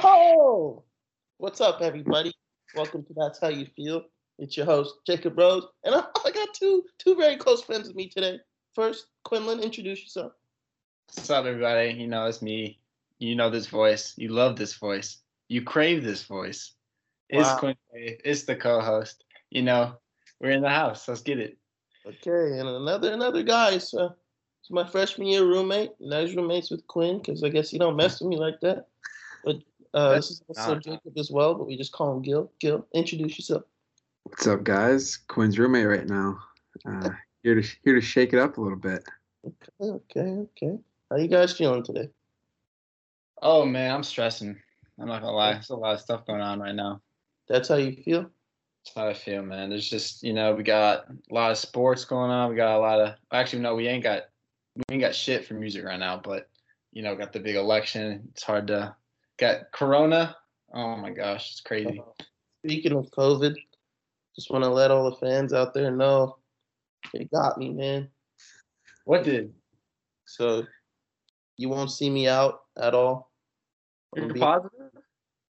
[0.00, 0.84] Oh,
[1.38, 2.32] what's up, everybody?
[2.76, 4.04] Welcome to That's How You Feel.
[4.38, 7.96] It's your host, Jacob Rose, and I, I got two two very close friends with
[7.96, 8.38] me today.
[8.76, 10.32] First, Quinlan, introduce yourself.
[11.08, 11.90] What's up, everybody?
[12.00, 12.78] You know, it's me.
[13.18, 14.14] You know this voice.
[14.16, 15.18] You love this voice.
[15.48, 16.74] You crave this voice.
[17.28, 17.58] It's Wow.
[17.58, 17.76] Quinn.
[17.92, 19.24] It's the co-host.
[19.50, 19.94] You know,
[20.40, 21.08] we're in the house.
[21.08, 21.58] Let's get it.
[22.06, 23.78] Okay, and another another guy.
[23.78, 24.10] So, uh,
[24.60, 25.90] it's my freshman year roommate.
[25.98, 28.86] He's roommates with Quinn because I guess he don't mess with me like that.
[29.44, 29.56] But
[29.94, 32.50] uh, this is also not- Jacob as well, but we just call him Gil.
[32.60, 33.62] Gil, introduce yourself.
[34.24, 35.16] What's up, guys?
[35.16, 36.38] Quinn's roommate right now.
[36.86, 37.10] Uh,
[37.42, 39.02] here to here to shake it up a little bit.
[39.46, 40.78] Okay, okay, okay.
[41.10, 42.10] How you guys feeling today?
[43.40, 44.60] Oh man, I'm stressing.
[44.98, 45.54] I'm not gonna lie.
[45.54, 47.00] There's a lot of stuff going on right now.
[47.48, 48.22] That's how you feel.
[48.84, 49.70] That's how I feel, man.
[49.70, 52.50] There's just you know we got a lot of sports going on.
[52.50, 54.24] We got a lot of actually no, we ain't got
[54.74, 56.20] we ain't got shit for music right now.
[56.22, 56.48] But
[56.92, 58.28] you know, got the big election.
[58.32, 58.94] It's hard to
[59.38, 60.36] got Corona.
[60.74, 62.00] Oh my gosh, it's crazy.
[62.00, 62.24] Uh,
[62.64, 63.54] speaking of COVID,
[64.34, 66.36] just want to let all the fans out there know
[67.14, 68.08] it got me, man.
[69.04, 69.52] What did?
[70.26, 70.64] So
[71.56, 73.32] you won't see me out at all.
[74.14, 74.90] You're being- positive.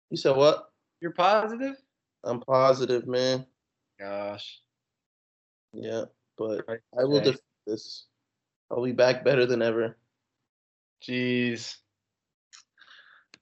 [0.09, 0.71] you said what?
[1.01, 1.75] You're positive.
[2.23, 3.45] I'm positive, man.
[3.99, 4.61] Gosh.
[5.73, 6.05] Yeah,
[6.37, 6.65] but
[6.97, 8.07] I will defeat this.
[8.69, 9.97] I'll be back better than ever.
[11.03, 11.77] Jeez.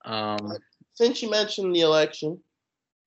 [0.06, 0.54] Um,
[0.94, 2.40] Since you mentioned the election,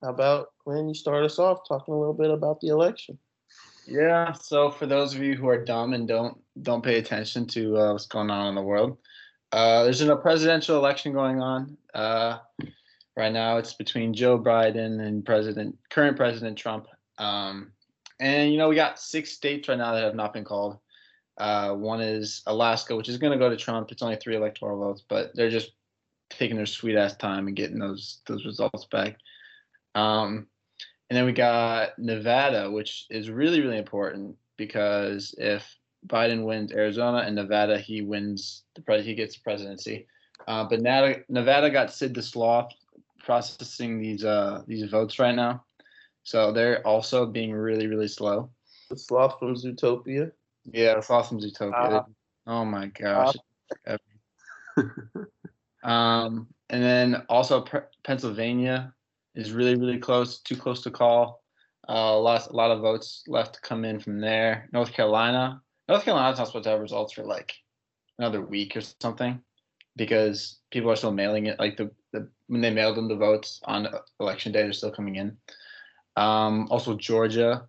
[0.03, 0.89] how about Quinn?
[0.89, 3.19] You start us off talking a little bit about the election.
[3.87, 4.33] yeah.
[4.33, 7.93] So for those of you who are dumb and don't don't pay attention to uh,
[7.93, 8.99] what's going on in the world,
[9.53, 11.77] uh, there's a presidential election going on.
[11.95, 12.39] Uh,
[13.17, 16.87] right now, it's between Joe Biden and President current President Trump.
[17.19, 17.73] Um,
[18.21, 20.79] and you know, we got six states right now that have not been called.
[21.39, 23.93] Uh, one is Alaska, which is going to go to Trump.
[23.93, 25.71] It's only three electoral votes, but they're just
[26.31, 29.17] taking their sweet ass time and getting those those results back.
[29.95, 30.47] Um,
[31.11, 35.77] and then we got Nevada, which is really really important because if
[36.07, 40.07] Biden wins Arizona and Nevada, he wins the pres he gets the presidency.
[40.47, 42.73] Uh, but Nevada, Nevada got Sid the Sloth
[43.19, 45.65] processing these uh these votes right now,
[46.23, 48.51] so they're also being really really slow.
[48.91, 50.33] The sloth from Zootopia.
[50.73, 51.73] Yeah, the Sloth from Zootopia.
[51.75, 52.07] Ah.
[52.47, 53.35] oh my gosh.
[55.83, 58.93] um, and then also P- Pennsylvania
[59.35, 61.43] is really really close, too close to call.
[61.89, 64.69] Uh, a lot a lot of votes left to come in from there.
[64.73, 67.55] North Carolina, North Carolina's not supposed to have results for like
[68.19, 69.41] another week or something
[69.97, 71.59] because people are still mailing it.
[71.59, 73.89] Like the, the when they mailed them the votes on
[74.21, 75.37] election day, they're still coming in.
[76.17, 77.69] Um, also Georgia,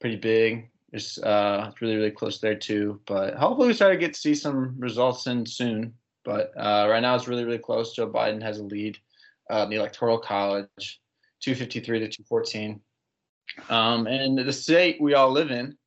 [0.00, 0.70] pretty big.
[0.92, 3.00] It's uh, really really close there too.
[3.06, 5.94] But hopefully we start to get to see some results in soon.
[6.28, 7.94] But uh, right now it's really really close.
[7.94, 8.98] Joe Biden has a lead
[9.50, 11.00] uh, in the electoral college,
[11.40, 12.80] 253 to 214.
[13.70, 15.78] Um, and the state we all live in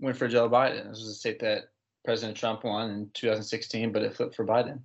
[0.00, 0.88] went for Joe Biden.
[0.88, 1.64] This was a state that
[2.06, 4.80] President Trump won in 2016, but it flipped for Biden.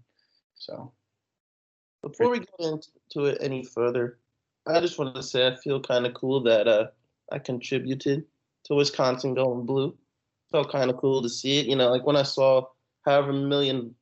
[0.56, 0.92] So
[2.02, 4.18] Before we get into it any further,
[4.66, 6.88] I just wanted to say I feel kind of cool that uh,
[7.32, 8.26] I contributed
[8.66, 9.96] to Wisconsin going blue.
[10.52, 11.66] Felt kind of cool to see it.
[11.66, 12.66] You know, like when I saw
[13.06, 13.96] however million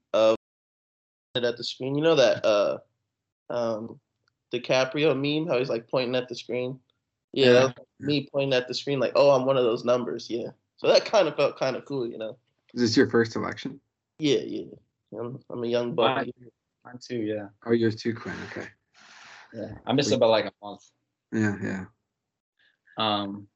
[1.44, 1.96] at the screen.
[1.96, 2.78] You know that uh,
[3.50, 4.00] um,
[4.54, 6.80] DiCaprio meme, how he's like pointing at the screen.
[7.34, 10.30] Yeah, that was me pointing at the screen, like, oh, I'm one of those numbers.
[10.30, 10.50] Yeah.
[10.78, 12.38] So that kind of felt kind of cool, you know.
[12.74, 13.80] Is this your first election?
[14.20, 14.66] Yeah, yeah.
[15.20, 16.18] I'm, I'm a young buck.
[16.18, 16.32] mine,
[16.86, 17.18] mine too.
[17.18, 18.36] Yeah, Oh, yours too, Quinn.
[18.52, 18.68] Okay.
[19.54, 19.74] yeah.
[19.86, 20.84] I missed it by like a month.
[21.34, 21.86] Yeah, yeah.
[22.98, 23.48] Um,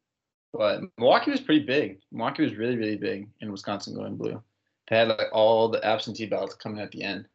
[0.54, 2.00] but Milwaukee was pretty big.
[2.12, 4.42] Milwaukee was really, really big in Wisconsin going blue.
[4.90, 7.28] They had like all the absentee ballots coming at the end,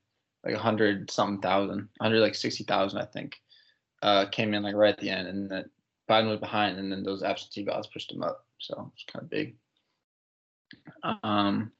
[0.44, 3.41] like a hundred something thousand, hundred like sixty thousand, I think,
[4.03, 5.71] uh, came in like right at the end, and then
[6.09, 8.44] Biden was behind, and then those absentee ballots pushed him up.
[8.59, 9.56] So it's kind of big.
[11.22, 11.72] Um,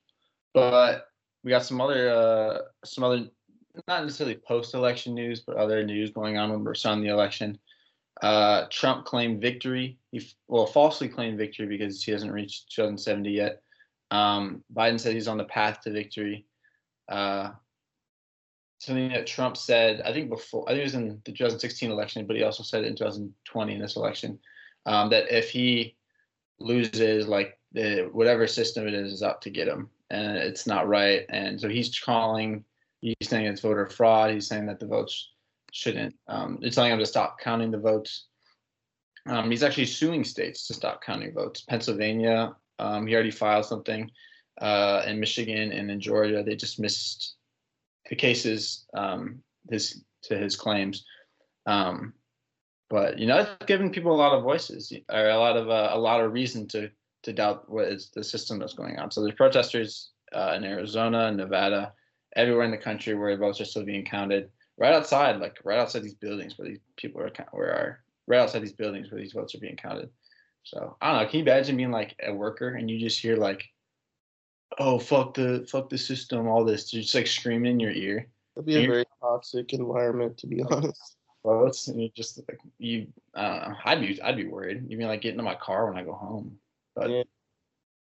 [0.53, 1.09] but
[1.43, 3.29] we got some other, uh, some other,
[3.89, 7.59] not necessarily post-election news, but other news going on when we're surrounding the election.
[8.23, 9.99] Uh, Trump claimed victory.
[10.13, 13.61] He well falsely claimed victory because he hasn't reached 2070 yet.
[14.11, 16.47] Um, Biden said he's on the path to victory.
[17.09, 17.51] Uh,
[18.85, 22.27] something that Trump said, I think before, I think it was in the 2016 election,
[22.27, 24.39] but he also said it in 2020 in this election,
[24.87, 25.97] um, that if he
[26.59, 30.89] loses, like the whatever system it is is out to get him, and it's not
[30.89, 31.27] right.
[31.29, 32.65] And so he's calling,
[33.01, 34.33] he's saying it's voter fraud.
[34.33, 35.31] He's saying that the votes
[35.73, 36.15] shouldn't.
[36.29, 38.27] Um, it's telling him to stop counting the votes.
[39.27, 41.63] Um, he's actually suing states to stop counting votes.
[41.63, 44.11] Pennsylvania, um, he already filed something.
[44.61, 47.35] Uh, in Michigan and in Georgia, they just missed
[48.09, 51.05] the cases um, his to his claims.
[51.67, 52.15] Um,
[52.91, 55.91] but you know, it's given people a lot of voices or a lot of uh,
[55.93, 56.91] a lot of reason to
[57.23, 59.11] to doubt what is the system that's going on.
[59.11, 61.93] So there's protesters uh, in Arizona, Nevada,
[62.37, 64.51] everywhere in the country where votes are still being counted.
[64.77, 68.63] Right outside, like right outside these buildings where these people are, where are right outside
[68.63, 70.11] these buildings where these votes are being counted.
[70.65, 71.29] So I don't know.
[71.29, 73.65] Can you imagine being like a worker and you just hear like,
[74.79, 78.29] "Oh fuck the fuck the system," all this, just like screaming in your ear.
[78.57, 81.17] It'd be a very toxic environment, to be honest.
[81.43, 83.07] Well, it's just like you.
[83.35, 84.91] Uh, I'd be I'd be worried.
[84.91, 86.59] Even like getting in my car when I go home.
[86.95, 87.23] But yeah.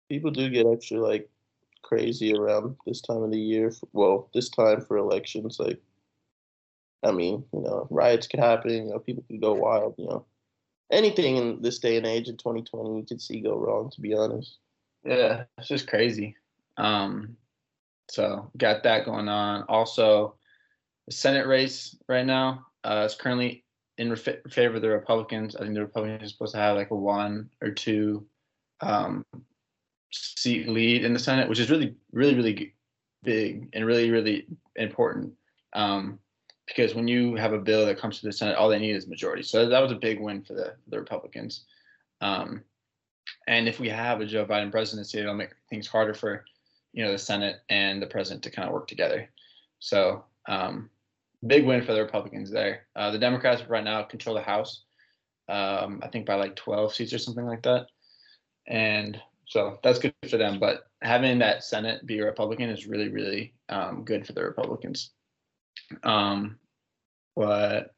[0.08, 1.28] people do get extra like
[1.82, 3.72] crazy around this time of the year.
[3.92, 5.80] Well, this time for elections, like
[7.02, 8.72] I mean, you know, riots could happen.
[8.72, 9.94] You know, people could go wild.
[9.96, 10.26] You know,
[10.90, 13.90] anything in this day and age in 2020 you could see go wrong.
[13.90, 14.58] To be honest.
[15.02, 16.36] Yeah, it's just crazy.
[16.80, 17.36] Um,
[18.10, 19.64] so got that going on.
[19.68, 20.34] Also,
[21.06, 23.64] the Senate race right now uh, is currently
[23.98, 25.54] in favor of the Republicans.
[25.54, 28.26] I think the Republicans are supposed to have like a one or two
[28.80, 29.24] um,
[30.10, 32.74] seat lead in the Senate, which is really, really, really
[33.22, 35.32] big and really, really important.
[35.74, 36.18] Um,
[36.66, 39.06] because when you have a bill that comes to the Senate, all they need is
[39.06, 39.42] majority.
[39.42, 41.64] So that was a big win for the the Republicans.
[42.20, 42.62] Um,
[43.48, 46.44] and if we have a Joe Biden presidency, it'll make things harder for
[46.92, 49.28] you know the Senate and the president to kind of work together.
[49.78, 50.90] So um,
[51.46, 52.86] big win for the Republicans there.
[52.96, 54.82] Uh, the Democrats right now control the House,
[55.48, 57.86] um, I think by like 12 seats or something like that,
[58.66, 60.58] and so that's good for them.
[60.58, 65.10] But having that Senate be a Republican is really really um, good for the Republicans.
[66.02, 66.58] Um,
[67.36, 67.94] but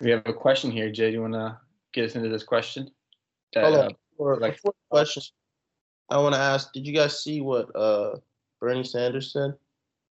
[0.00, 0.90] we have a question here.
[0.90, 1.58] Jay, do you want to
[1.92, 2.90] get us into this question?
[3.54, 3.84] That, Hold on.
[3.84, 5.22] Uh, before, like, before question,
[6.12, 8.16] I want to ask: Did you guys see what uh,
[8.60, 9.54] Bernie Sanders said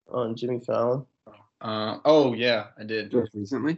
[0.08, 1.04] on Jimmy Fallon?
[1.60, 3.10] Uh, oh yeah, I did.
[3.10, 3.76] Just recently.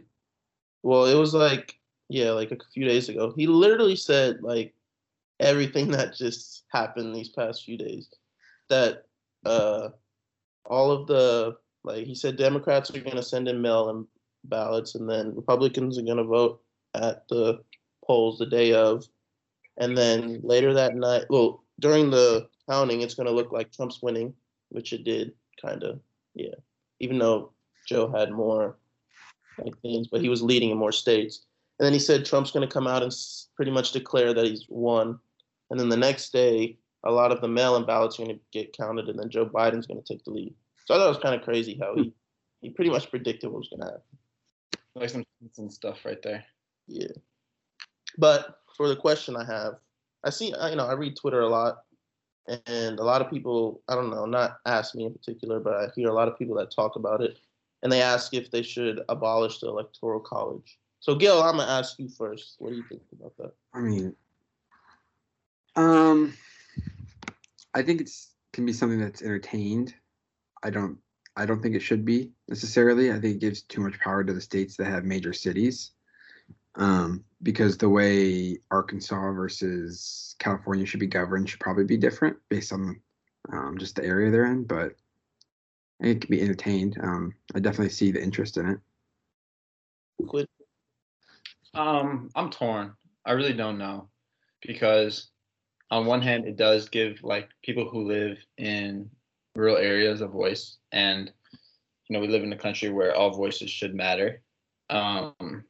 [0.81, 1.77] Well, it was like
[2.07, 3.33] yeah, like a few days ago.
[3.35, 4.73] He literally said like
[5.41, 8.09] everything that just happened these past few days.
[8.69, 9.03] That
[9.45, 9.89] uh,
[10.65, 14.07] all of the like he said, Democrats are going to send in mail and
[14.45, 16.61] ballots, and then Republicans are going to vote
[16.93, 17.61] at the
[18.05, 19.05] polls the day of,
[19.77, 24.01] and then later that night, well, during the counting, it's going to look like Trump's
[24.01, 24.33] winning,
[24.69, 25.99] which it did, kind of,
[26.33, 26.55] yeah.
[26.99, 27.51] Even though
[27.87, 28.77] Joe had more
[29.63, 31.45] like things, but he was leading in more states.
[31.79, 33.13] And then he said Trump's going to come out and
[33.55, 35.19] pretty much declare that he's won.
[35.69, 38.75] And then the next day, a lot of the mail-in ballots are going to get
[38.75, 40.53] counted, and then Joe Biden's going to take the lead.
[40.85, 42.13] So I thought it was kind of crazy how he
[42.61, 44.01] he pretty much predicted what was going to happen.
[44.95, 46.43] Like some some stuff right there.
[46.87, 47.13] Yeah.
[48.17, 49.75] But for the question I have,
[50.25, 51.77] I see you know I read Twitter a lot,
[52.47, 55.87] and a lot of people I don't know not ask me in particular, but I
[55.95, 57.37] hear a lot of people that talk about it,
[57.83, 60.77] and they ask if they should abolish the electoral college.
[60.99, 62.55] So Gil, I'm gonna ask you first.
[62.59, 63.53] What do you think about that?
[63.73, 64.15] I mean,
[65.75, 66.33] um,
[67.73, 69.93] I think it's can be something that's entertained
[70.65, 70.97] I don't
[71.37, 73.11] I don't think it should be necessarily.
[73.11, 75.91] I think it gives too much power to the states that have major cities.
[76.77, 82.73] Um, because the way Arkansas versus California should be governed should probably be different based
[82.73, 82.99] on
[83.53, 84.63] um, just the area they're in.
[84.63, 84.93] But
[85.99, 86.97] it can be entertained.
[87.01, 88.79] Um, I definitely see the interest in it.
[91.73, 92.93] Um, I'm torn.
[93.25, 94.09] I really don't know
[94.65, 95.29] because
[95.91, 99.09] on one hand, it does give like people who live in
[99.55, 101.31] rural areas a voice and
[102.07, 104.41] you know we live in a country where all voices should matter
[104.89, 105.63] um,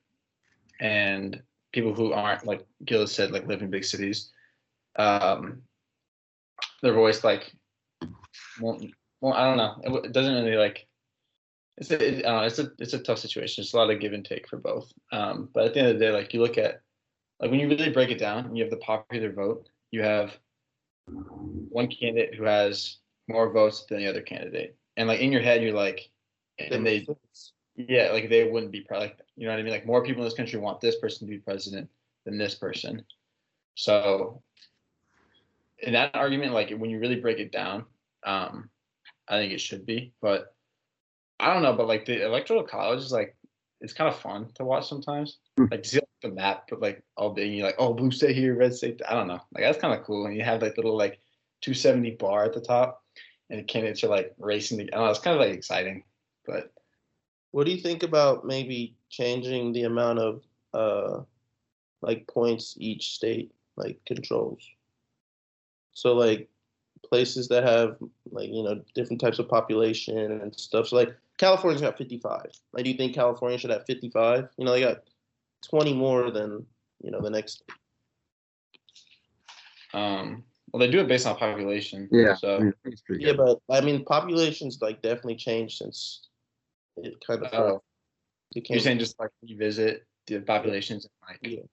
[0.80, 1.42] and
[1.74, 4.32] people who aren't like gil said like live in big cities
[4.98, 5.62] um,
[6.82, 7.54] their voice like
[8.60, 8.92] won't
[9.22, 9.76] well i don't know.
[9.84, 10.88] It, it doesn't really like
[11.78, 13.62] it's a, it, uh, it's a it's a tough situation.
[13.62, 14.90] It's a lot of give and take for both.
[15.12, 16.82] Um, but at the end of the day like you look at
[17.42, 20.38] like when you really break it down you have the popular vote you have
[21.08, 24.76] one candidate who has more votes than the other candidate.
[24.98, 26.10] And like in your head, you're like,
[26.58, 27.06] and they,
[27.76, 29.74] yeah, like they wouldn't be probably, you know what I mean?
[29.74, 31.90] Like more people in this country want this person to be president
[32.26, 33.06] than this person.
[33.76, 34.42] So
[35.80, 37.86] in that argument, like when you really break it down,
[38.26, 38.70] um,
[39.28, 40.56] I think it should be, but
[41.40, 43.36] I don't know, but like the electoral college is like,
[43.82, 45.38] it's kind of fun to watch sometimes.
[45.58, 45.66] Hmm.
[45.70, 48.56] Like see like, the map, but like all and you're like, oh, blue state here,
[48.56, 49.02] red state.
[49.08, 49.42] I don't know.
[49.54, 50.26] Like that's kind of cool.
[50.26, 51.20] And you have like little like
[51.62, 53.04] 270 bar at the top
[53.50, 54.78] and the candidates are like racing.
[54.78, 56.04] The, I know, it's kind of like exciting,
[56.46, 56.72] but.
[57.56, 60.42] What do you think about maybe changing the amount of
[60.74, 61.22] uh,
[62.02, 64.62] like points each state like controls?
[65.94, 66.50] So like
[67.06, 67.96] places that have
[68.30, 70.90] like you know different types of population and stuff.
[70.90, 72.48] So like California's got 55.
[72.74, 74.50] Like, do you think California should have 55?
[74.58, 75.04] You know, they got
[75.70, 76.66] 20 more than
[77.02, 77.64] you know the next.
[79.94, 80.44] Um,
[80.74, 82.10] well, they do it based on population.
[82.12, 82.36] Yeah.
[82.36, 86.28] So mean, I think it's pretty Yeah, but I mean, population's like definitely changed since
[86.98, 87.82] it kind of
[88.54, 88.76] became.
[88.76, 91.64] you're saying just like revisit the populations and like Yeah.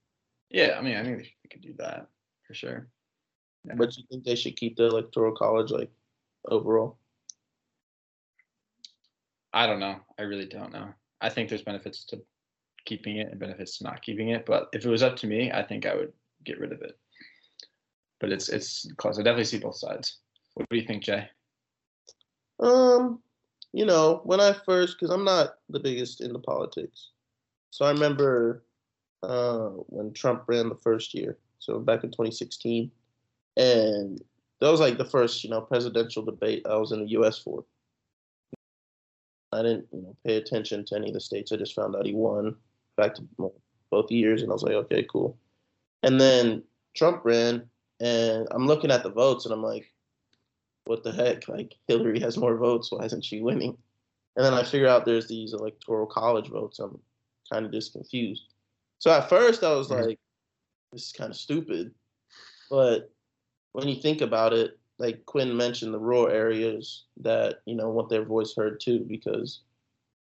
[0.50, 0.78] yeah.
[0.78, 2.06] I mean, I think they could do that
[2.46, 2.88] for sure.
[3.64, 3.74] Yeah.
[3.76, 5.90] But you think they should keep the electoral college like
[6.48, 6.98] overall?
[9.52, 10.00] I don't know.
[10.18, 10.88] I really don't know.
[11.20, 12.20] I think there's benefits to
[12.84, 14.46] keeping it and benefits to not keeping it.
[14.46, 16.12] But if it was up to me, I think I would
[16.44, 16.98] get rid of it.
[18.20, 19.18] But it's it's close.
[19.18, 20.18] I definitely see both sides.
[20.54, 21.28] What do you think, Jay?
[22.60, 23.20] Um,
[23.72, 27.10] you know, when I first, because I'm not the biggest into politics,
[27.70, 28.64] so I remember
[29.22, 32.90] uh, when Trump ran the first year, so back in 2016,
[33.56, 34.22] and
[34.60, 37.38] that was like the first, you know, presidential debate I was in the U.S.
[37.38, 37.64] for.
[39.52, 41.52] I didn't, you know, pay attention to any of the states.
[41.52, 42.56] I just found out he won
[42.96, 43.24] back to
[43.90, 45.36] both years, and I was like, okay, cool.
[46.02, 46.62] And then
[46.94, 47.68] Trump ran,
[48.00, 49.91] and I'm looking at the votes, and I'm like,
[50.84, 51.48] what the heck?
[51.48, 53.76] Like Hillary has more votes, why isn't she winning?
[54.36, 56.78] And then I figure out there's these electoral college votes.
[56.78, 56.98] I'm
[57.52, 58.54] kind of just confused.
[58.98, 60.06] So at first I was Mhm.
[60.06, 60.20] like,
[60.92, 61.94] this is kind of stupid.
[62.70, 63.10] But
[63.72, 68.08] when you think about it, like Quinn mentioned the rural areas that, you know, want
[68.08, 69.60] their voice heard too, because,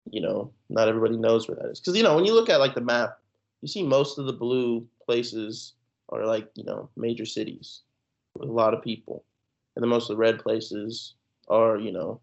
[0.09, 1.79] you know, not everybody knows where that is.
[1.79, 3.19] Because, you know, when you look at like the map,
[3.61, 5.73] you see most of the blue places
[6.09, 7.81] are like, you know, major cities
[8.35, 9.23] with a lot of people
[9.75, 11.13] and then most of the red places
[11.47, 12.19] are you know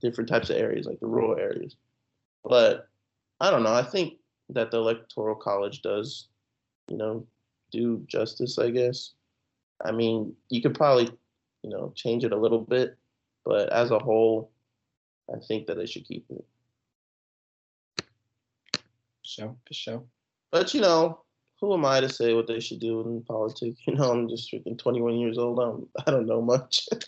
[0.00, 1.76] different types of areas like the rural areas.
[2.44, 2.88] But
[3.40, 3.74] i don't know.
[3.74, 4.14] I think
[4.50, 6.28] that the electoral college does
[6.88, 7.26] you know
[7.70, 9.12] do justice i guess.
[9.84, 11.10] I mean you could probably
[11.62, 12.96] you know change it a little bit
[13.44, 14.50] but as a whole
[15.32, 16.44] i think that they should keep it.
[19.22, 20.02] So for sure.
[20.50, 21.20] but you know
[21.60, 24.52] who am i to say what they should do in politics you know i'm just
[24.52, 26.88] freaking 21 years old I'm, i don't know much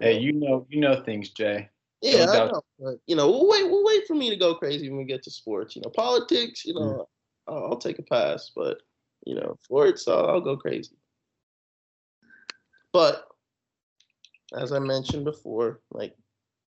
[0.00, 1.68] Hey, you know you know things, Jay.
[2.00, 2.62] Yeah, I know.
[2.80, 3.64] But, you know, we'll wait.
[3.64, 5.76] We'll wait for me to go crazy when we get to sports.
[5.76, 6.64] You know, politics.
[6.64, 7.06] You know, mm.
[7.48, 8.50] I'll, I'll take a pass.
[8.54, 8.78] But
[9.26, 10.96] you know, sports, I'll, I'll go crazy.
[12.92, 13.26] But
[14.56, 16.14] as I mentioned before, like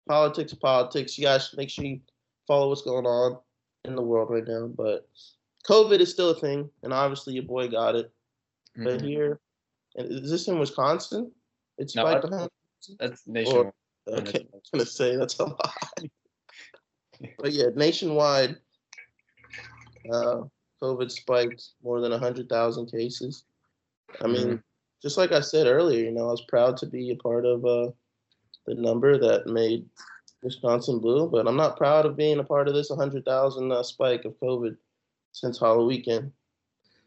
[0.08, 1.18] politics, politics.
[1.18, 2.00] You guys make sure you
[2.46, 3.38] follow what's going on
[3.84, 4.66] in the world right now.
[4.66, 5.08] But
[5.66, 8.10] COVID is still a thing, and obviously your boy got it.
[8.76, 9.04] But Mhm.
[9.06, 9.40] here,
[9.96, 11.32] and is this in Wisconsin?
[11.78, 12.50] It's No, I- behind.
[12.98, 13.72] That's nationwide.
[14.06, 15.74] Okay, I was gonna say that's a lot.
[17.38, 18.56] but yeah, nationwide,
[20.10, 20.42] uh,
[20.80, 23.44] COVID spiked more than hundred thousand cases.
[24.22, 24.62] I mean,
[25.02, 27.64] just like I said earlier, you know, I was proud to be a part of
[27.64, 27.90] uh,
[28.66, 29.88] the number that made
[30.42, 33.82] Wisconsin blue, but I'm not proud of being a part of this hundred thousand uh,
[33.82, 34.76] spike of COVID
[35.32, 36.32] since Halloween weekend.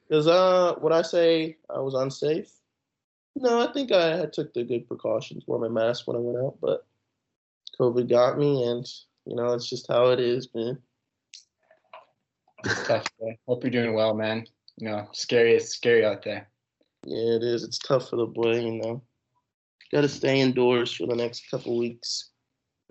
[0.07, 2.51] Because uh, would I say I was unsafe?
[3.35, 6.57] No, I think I, took the good precautions, wore my mask when I went out,
[6.61, 6.85] but
[7.79, 8.85] COVID got me, and
[9.25, 10.77] you know, it's just how it is, man.
[12.65, 13.07] It's tough.
[13.47, 14.45] Hope you're doing well, man.
[14.77, 15.53] You know, scary.
[15.53, 16.49] It's scary out there.
[17.05, 17.63] Yeah, it is.
[17.63, 19.01] It's tough for the boy, you know.
[19.91, 22.29] Got to stay indoors for the next couple weeks.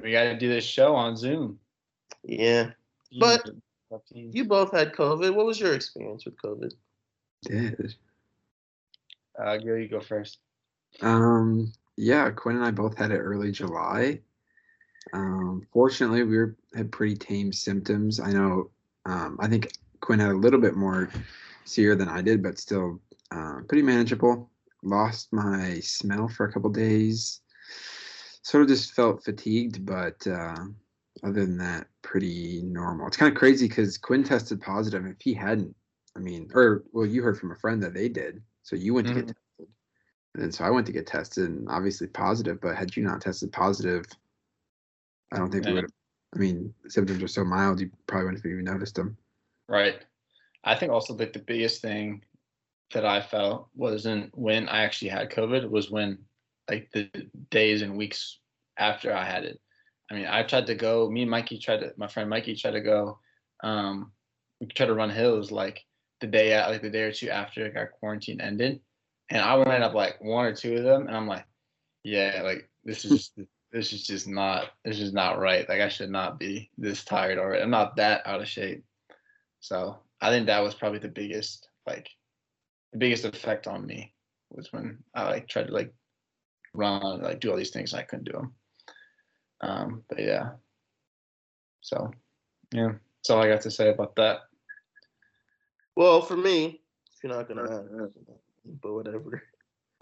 [0.03, 1.59] We got to do this show on Zoom.
[2.23, 2.71] Yeah.
[3.19, 3.49] But
[4.13, 5.35] you, both had COVID.
[5.35, 6.73] What was your experience with COVID?
[7.43, 7.95] Did.
[9.39, 10.39] uh, Gil, you go first.
[11.01, 14.21] Um, yeah, Quinn and I both had it early July.
[15.13, 18.21] Um, fortunately, we were, had pretty tame symptoms.
[18.21, 18.71] I know,
[19.07, 21.11] um, I think Quinn had a little bit more
[21.65, 24.51] severe than I did, but still uh, pretty manageable.
[24.83, 27.41] Lost my smell for a couple days.
[28.43, 30.57] Sort of just felt fatigued, but uh,
[31.23, 33.07] other than that, pretty normal.
[33.07, 35.07] It's kind of crazy because Quinn tested positive.
[35.07, 35.75] If he hadn't,
[36.17, 39.07] I mean, or well, you heard from a friend that they did, so you went
[39.07, 39.29] to get Mhm.
[39.29, 39.75] tested.
[40.35, 43.21] And then so I went to get tested and obviously positive, but had you not
[43.21, 44.05] tested positive,
[45.31, 45.93] I don't think we would have.
[46.35, 49.17] I mean, symptoms are so mild, you probably wouldn't have even noticed them.
[49.69, 50.05] Right.
[50.65, 52.25] I think also like the biggest thing
[52.93, 56.19] that I felt wasn't when I actually had COVID was when
[56.69, 57.09] like the
[57.51, 58.41] days and weeks
[58.77, 59.61] after I had it.
[60.11, 61.09] I mean, I tried to go.
[61.09, 61.93] Me and Mikey tried to.
[61.97, 63.19] My friend Mikey tried to go.
[63.63, 64.13] Um,
[64.61, 65.85] we tried to run hills like
[66.21, 68.81] the day like the day or two after like, our quarantine ended,
[69.31, 71.45] and I went up like one or two of them, and I'm like,
[72.03, 73.31] yeah, like this is
[73.73, 75.69] this is just not this is not right.
[75.69, 77.63] Like I should not be this tired already.
[77.63, 78.85] I'm not that out of shape.
[79.61, 82.09] So I think that was probably the biggest like
[82.93, 84.15] the biggest effect on me
[84.51, 85.95] was when I like tried to like
[86.75, 88.55] run like do all these things and I couldn't do them.
[89.61, 90.51] Um, but yeah.
[91.81, 92.11] So
[92.73, 94.41] yeah, that's all I got to say about that.
[95.97, 96.81] Well, for me,
[97.15, 98.17] if you're not gonna ask,
[98.83, 99.43] but whatever.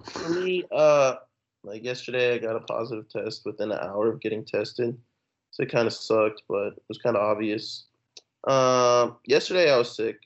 [0.04, 1.16] For me, uh,
[1.64, 4.96] like yesterday, I got a positive test within an hour of getting tested,
[5.50, 7.86] so it kind of sucked, but it was kind of obvious.
[8.46, 10.16] Um, yesterday I was sick.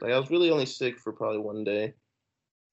[0.00, 1.94] Like I was really only sick for probably one day.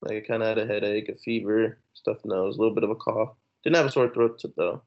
[0.02, 2.90] Like I kind of had a headache, a fever, stuffed nose, a little bit of
[2.90, 3.36] a cough.
[3.64, 4.82] Didn't have a sore throat though.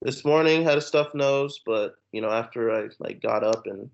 [0.00, 3.90] This morning had a stuffed nose, but you know after I like got up and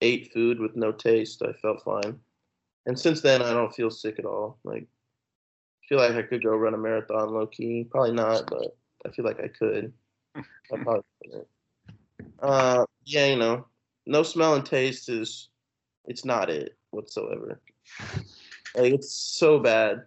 [0.00, 2.18] ate food with no taste, I felt fine.
[2.86, 4.58] And since then, I don't feel sick at all.
[4.64, 7.86] Like I feel like I could go run a marathon low key.
[7.90, 9.92] Probably not, but I feel like I could.
[10.36, 10.42] I
[10.82, 11.46] probably couldn't.
[12.40, 13.66] Uh, yeah, you know,
[14.06, 15.48] no smell and taste is
[16.06, 17.60] it's not it whatsoever.
[18.74, 20.02] Like it's so bad.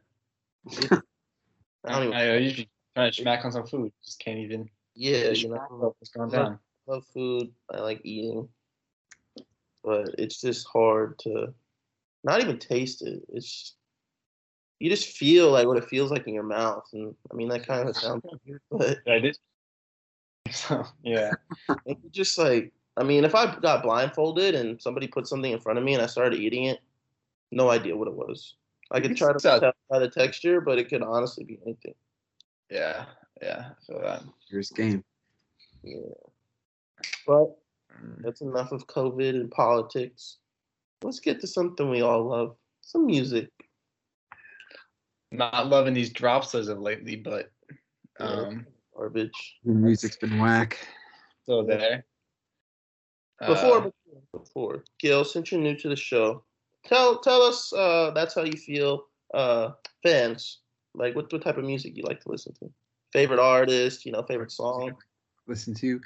[0.66, 3.92] It's, I don't even, I, I usually try to smack on some food.
[4.04, 4.70] Just can't even.
[4.96, 6.60] Yeah, you know, It's gone down.
[6.88, 7.52] I love food.
[7.70, 8.48] I like eating,
[9.84, 11.54] but it's just hard to
[12.24, 13.24] not even taste it.
[13.30, 13.75] It's
[14.80, 17.68] you just feel like what it feels like in your mouth, and I mean that
[17.68, 19.38] kind of sounds weird, but I did.
[20.52, 21.32] So yeah.
[21.88, 25.80] it's just like I mean, if I got blindfolded and somebody put something in front
[25.80, 26.80] of me and I started eating it,
[27.52, 28.56] no idea what it was.
[28.92, 31.96] I could try to tell by the texture, but it could honestly be anything.
[32.70, 33.06] Yeah.
[33.42, 33.70] Yeah.
[33.72, 34.24] I feel that.
[34.50, 35.04] Here's game.
[35.84, 36.00] Yeah.
[37.27, 37.58] But
[38.20, 40.38] that's enough of COVID and politics.
[41.04, 42.56] Let's get to something we all love.
[42.82, 43.50] Some music.
[45.32, 47.51] Not loving these drops as of lately, but
[48.20, 48.25] Yeah.
[48.25, 49.60] um, Garbage.
[49.65, 50.88] The music's been whack.
[51.46, 52.06] So there.
[53.39, 56.46] Before, Uh, before, before, Gil, since you're new to the show,
[56.86, 60.62] tell tell us uh, that's how you feel, uh, fans.
[60.94, 62.72] Like, what what type of music you like to listen to?
[63.15, 64.93] Favorite artist, you know, favorite song.
[65.48, 66.01] Listen to.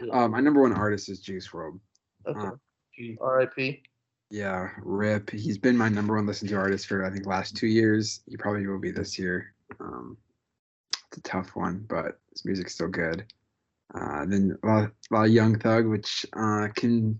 [0.00, 0.12] Yeah.
[0.12, 1.80] Uh, my number one artist is Juice WRLD.
[2.28, 2.46] Okay.
[2.46, 3.82] Uh, R.I.P.
[4.30, 5.30] Yeah, Rip.
[5.30, 8.20] He's been my number one listen to artist for I think last two years.
[8.28, 9.52] He probably will be this year.
[9.80, 10.16] Um,
[11.08, 13.24] it's a tough one, but his music's still good.
[13.92, 17.18] Uh, then a lot, a lot of Young Thug, which uh, can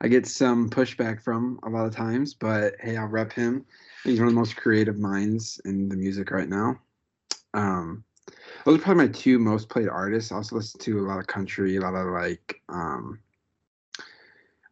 [0.00, 3.64] I get some pushback from a lot of times, but hey, I'll rep him.
[4.02, 6.80] He's one of the most creative minds in the music right now.
[7.54, 8.04] Um,
[8.64, 10.32] those are probably my two most played artists.
[10.32, 13.18] I also listen to a lot of country, a lot of like um,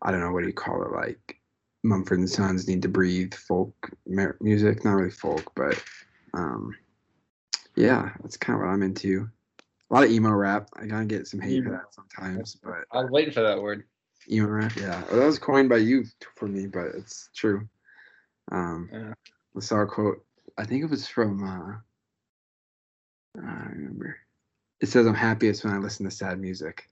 [0.02, 1.38] I don't know what do you call it, like
[1.83, 4.85] Mumford and Sons, Need to Breathe, folk music.
[4.85, 5.83] Not really folk, but
[6.35, 6.74] um,
[7.76, 9.28] yeah, that's kind of what I'm into.
[9.90, 10.68] A lot of emo rap.
[10.74, 13.85] I gotta get some hate for that sometimes, but I was waiting for that word.
[14.31, 15.02] emo rap, yeah.
[15.11, 17.68] Well, that was coined by you for me, but it's true.
[18.50, 19.12] Um, Yeah.
[19.55, 20.24] I saw a quote.
[20.57, 21.44] I think it was from.
[21.44, 21.76] Uh,
[23.36, 24.16] I don't remember.
[24.80, 26.88] It says, "I'm happiest when I listen to sad music."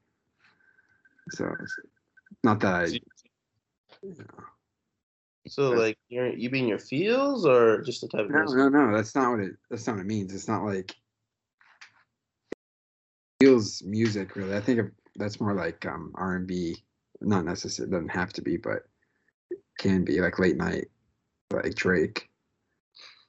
[1.31, 1.55] So,
[2.43, 2.87] not that I.
[2.87, 3.03] See-
[5.47, 8.59] So, like, you're, you being your feels or just the type of No, music?
[8.59, 8.97] no, no.
[8.97, 9.53] That's not what it.
[9.71, 10.33] That's not what it means.
[10.35, 10.95] It's not like
[13.41, 14.55] feels music really.
[14.55, 16.77] I think that's more like um R and B.
[17.21, 17.91] Not necessarily.
[17.93, 18.85] Doesn't have to be, but
[19.79, 20.89] can be like late night,
[21.53, 22.29] like Drake.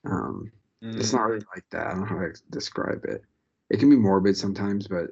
[0.05, 1.29] Um, it's not Mm.
[1.29, 1.87] really like that.
[1.87, 3.23] I don't know how to describe it.
[3.69, 5.11] It can be morbid sometimes, but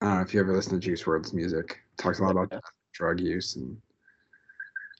[0.00, 1.78] I don't know if you ever listen to Juice WRLD's music.
[1.96, 2.60] Talks a lot about Yeah.
[2.92, 3.80] drug use and.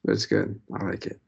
[0.03, 0.59] But it's good.
[0.73, 1.21] I like it.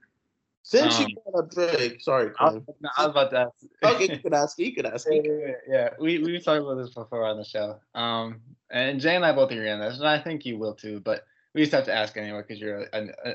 [0.62, 2.64] Since Um, you brought up Drake, sorry, I, Quinn.
[2.81, 3.53] no, I was about to ask.
[3.83, 4.59] Okay, you could ask.
[4.59, 5.07] You could ask.
[5.11, 5.88] yeah, yeah, yeah, yeah.
[5.99, 7.81] We we talked about this before on the show.
[7.95, 8.40] Um,
[8.71, 11.01] and Jay and I both agree on this, and I think you will too.
[11.01, 13.35] But we just have to ask anyway because you're a, a,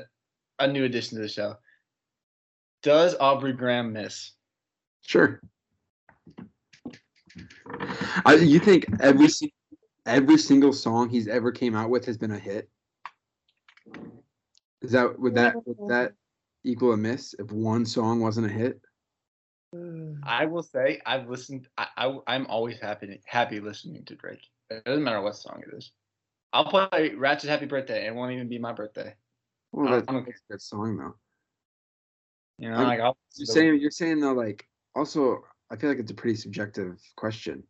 [0.58, 1.56] a new addition to the show.
[2.82, 4.32] Does Aubrey Graham miss?
[5.08, 5.40] Sure.
[8.26, 9.54] I, you think every si-
[10.04, 12.68] every single song he's ever came out with has been a hit?
[14.82, 15.88] Is that would that would mm.
[15.88, 16.12] that
[16.62, 18.82] equal a miss if one song wasn't a hit?
[19.74, 20.18] Mm.
[20.24, 21.68] I will say I've listened.
[21.78, 24.46] I, I I'm always happy happy listening to Drake.
[24.68, 25.90] It doesn't matter what song it is.
[26.52, 28.06] I'll play Ratchet Happy Birthday.
[28.06, 29.14] It won't even be my birthday.
[29.72, 31.14] Well, I that's, don't- that's a good song though.
[32.58, 33.16] You know, I'm- like I'll.
[33.36, 37.62] You're saying you're saying though, like also I feel like it's a pretty subjective question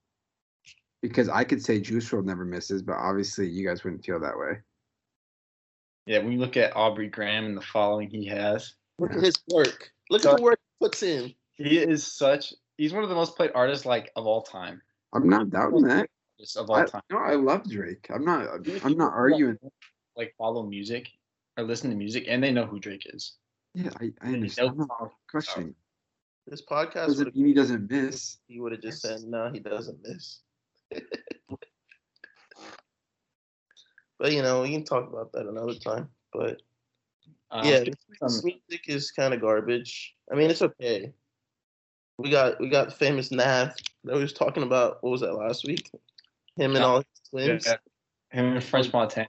[1.03, 4.39] because I could say Juice WRLD never misses, but obviously you guys wouldn't feel that
[4.39, 4.59] way.
[6.07, 9.37] Yeah, when you look at Aubrey Graham and the following he has, Look at his
[9.49, 9.91] work.
[10.11, 11.35] Look at the work he puts in.
[11.55, 12.53] he is such.
[12.77, 14.81] He's one of the most played artists like of all time.
[15.13, 16.09] I'm not doubting that.
[16.41, 17.03] Just of all I, time.
[17.11, 18.07] no, I love Drake.
[18.11, 18.49] I'm not.
[18.85, 19.59] I'm not arguing.
[20.17, 21.09] Like follow music
[21.57, 23.35] or listen to music, and they know who Drake is.
[23.75, 24.71] Yeah, I, I They understand.
[24.71, 25.75] I'm not questioning.
[26.51, 28.39] This podcast Doesn't mean he doesn't miss.
[28.47, 30.41] he would have just said, no, he doesn't miss.
[34.19, 36.09] but you know, we can talk about that another time.
[36.33, 36.63] But
[37.51, 40.15] Um, yeah, this music is kind of garbage.
[40.33, 41.13] I mean, it's okay.
[42.19, 45.03] We got we got famous Nav that we was talking about.
[45.03, 45.91] What was that last week?
[46.57, 46.85] Him and Yeah.
[46.85, 47.67] all his yeah, twins,
[48.31, 49.29] him and French Montana.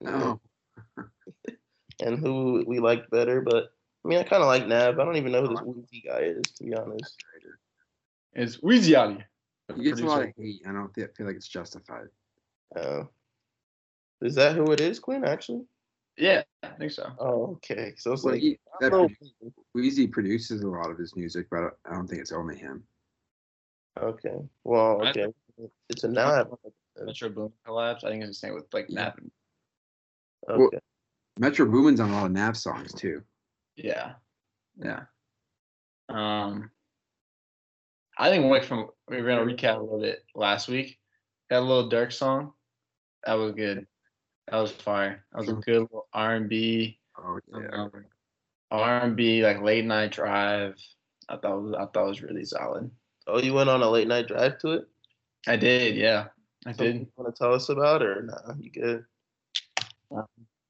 [0.00, 0.40] No.
[2.00, 3.40] and who we liked better.
[3.40, 3.72] But
[4.04, 4.98] I mean, I kind of like Nav.
[4.98, 7.16] I don't even know who this Woozy guy is, to be honest.
[8.34, 9.24] It's Weezy Ali.
[9.76, 10.62] He gets a lot of hate.
[10.66, 12.08] I don't feel like it's justified.
[12.74, 13.04] Uh,
[14.22, 15.24] is that who it is, Quinn?
[15.24, 15.64] Actually?
[16.16, 17.10] Yeah, I think so.
[17.18, 17.94] Oh, okay.
[17.96, 19.14] So it's Well, like he, that produ-
[19.74, 22.82] Wheezy produces a lot of his music, but I don't think it's only him.
[24.00, 24.36] Okay.
[24.64, 25.26] Well, I- okay.
[25.88, 26.54] It's a Nav.
[27.00, 28.04] Metro Boom collabs.
[28.04, 29.04] I think it's the same with like Yeah.
[29.04, 29.20] Nap.
[30.48, 30.78] Okay.
[31.38, 33.22] Metro Boomin's on a lot of Nav songs too.
[33.78, 34.12] Yeah.
[34.76, 35.02] Yeah.
[36.08, 36.70] Um,
[38.18, 40.98] I think like from we were gonna recap a little bit last week.
[41.50, 42.52] That Lil Durk song,
[43.24, 43.86] that was good.
[44.50, 45.24] That was fire.
[45.32, 47.68] That was a good little R and B, Oh yeah.
[47.72, 47.92] um,
[48.70, 50.74] R and B like late night drive.
[51.28, 52.90] I thought was, I thought it was really solid.
[53.26, 54.88] Oh, you went on a late night drive to it?
[55.46, 56.26] I did, yeah,
[56.66, 57.00] I Something did.
[57.02, 58.54] you want to tell us about, or nah?
[58.58, 59.04] You good?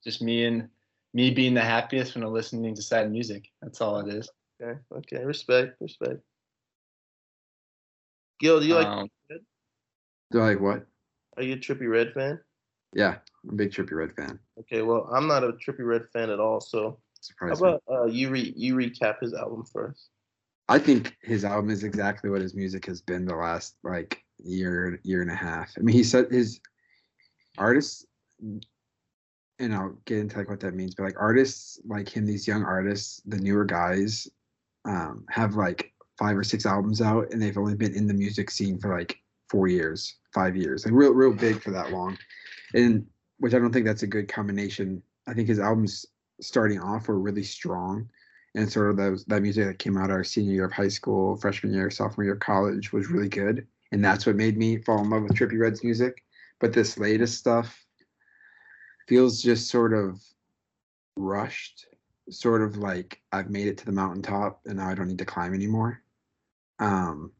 [0.05, 0.68] Just me and
[1.14, 3.49] me being the happiest when I'm listening to sad music.
[3.62, 4.29] That's all it is.
[4.61, 4.79] Okay.
[4.92, 5.25] Okay.
[5.25, 5.77] Respect.
[5.81, 6.21] Respect.
[8.40, 8.87] Gil, do you like?
[8.87, 9.09] Um,
[10.31, 10.87] Do I like what?
[11.37, 12.40] Are you a Trippie Redd fan?
[12.94, 14.38] Yeah, I'm a big Trippie Redd fan.
[14.61, 14.83] Okay.
[14.83, 16.61] Well, I'm not a Trippie Redd fan at all.
[16.61, 17.68] So how Surprise me.
[17.68, 20.11] about uh, you re you recap his album first?
[20.68, 25.01] I think his album is exactly what his music has been the last like year,
[25.03, 25.73] year and a half.
[25.79, 26.61] I mean, he said his
[27.57, 28.05] artists,
[29.59, 32.64] and I'll get into like what that means, but like artists like him, these young
[32.64, 34.29] artists, the newer guys,
[34.85, 38.51] um, have like five or six albums out, and they've only been in the music
[38.51, 39.18] scene for like
[39.49, 42.16] four years, five years, like real, real big for that long,
[42.75, 43.07] and
[43.38, 45.03] which I don't think that's a good combination.
[45.27, 46.07] I think his albums
[46.40, 48.09] starting off were really strong
[48.55, 51.37] and sort of those that music that came out our senior year of high school,
[51.37, 55.03] freshman year, sophomore year of college was really good, and that's what made me fall
[55.03, 56.25] in love with Trippie Redd's music.
[56.61, 57.87] But this latest stuff
[59.09, 60.23] feels just sort of
[61.16, 61.87] rushed,
[62.29, 65.25] sort of like I've made it to the mountaintop and now I don't need to
[65.25, 66.03] climb anymore.
[66.79, 67.33] Um,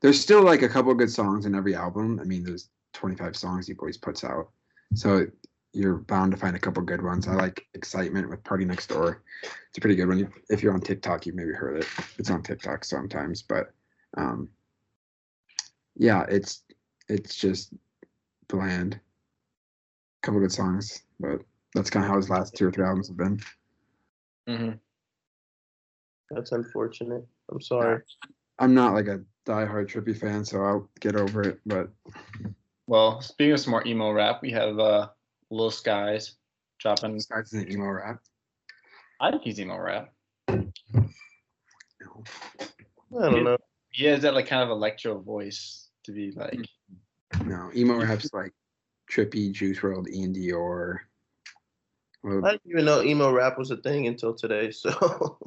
[0.00, 2.20] there's still like a couple good songs in every album.
[2.20, 4.50] I mean, there's 25 songs he always puts out,
[4.94, 5.26] so
[5.72, 7.26] you're bound to find a couple good ones.
[7.26, 9.18] I like Excitement with PartyNextDoor.
[9.42, 10.32] It's a pretty good one.
[10.48, 11.88] If you're on TikTok, you've maybe heard it.
[12.18, 13.72] It's on TikTok sometimes, but
[14.16, 14.48] um,
[15.96, 16.62] yeah, it's
[17.08, 17.72] it's just
[18.48, 19.00] bland.
[20.22, 21.40] Couple good songs, but
[21.74, 23.40] that's kind of how his last two or three albums have been.
[24.48, 24.78] mhm.
[26.30, 27.26] That's unfortunate.
[27.50, 28.02] I'm sorry.
[28.58, 31.60] I'm not like a diehard Trippie fan, so I'll get over it.
[31.64, 31.88] But
[32.86, 35.08] Well, speaking of some more emo rap, we have uh
[35.50, 36.34] Lil Skies
[36.78, 37.14] dropping.
[37.14, 38.18] this guy's an emo rap.
[39.20, 40.12] I think he's emo rap.
[40.48, 42.24] No.
[43.18, 43.56] I don't know.
[43.90, 46.60] He has that like kind of electro voice to be like.
[47.44, 48.52] No, emo rap's like
[49.10, 50.98] Trippie, Juice WRLD, iann dior.
[52.22, 54.70] Well, I didn't even know emo rap was a thing until today.
[54.72, 55.38] So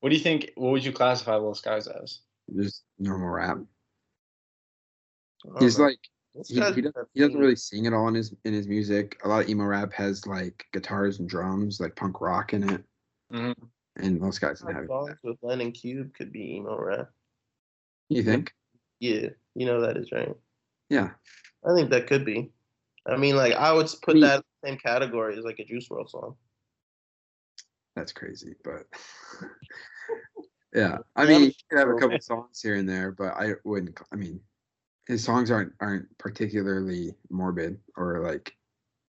[0.00, 0.52] What do you think?
[0.54, 2.20] What would you classify Lil Skies as?
[2.56, 3.58] just normal rap.
[5.58, 5.84] He's know.
[5.84, 5.98] like
[6.46, 9.20] he, he, doesn't, he doesn't really sing at all in his in his music.
[9.24, 12.84] A lot of emo rap has like guitars and drums, like punk rock in it,
[13.32, 13.54] Mhm.
[13.96, 17.10] and those guys don't have songs with Lennon Cube could be emo rap.
[18.08, 18.52] You think?
[19.00, 20.34] Yeah, you know that is right.
[20.88, 21.10] Yeah.
[21.68, 22.52] I think that could be.
[23.08, 25.64] I mean, like I would put mean- that in the same category as like a
[25.64, 26.36] Juice WRLD song.
[27.96, 28.84] That's crazy, but
[30.74, 30.98] yeah.
[31.16, 33.98] I mean, I'm could have a couple songs here and there, but I wouldn't.
[34.12, 34.40] I mean,
[35.08, 38.56] his songs aren't aren't particularly morbid or like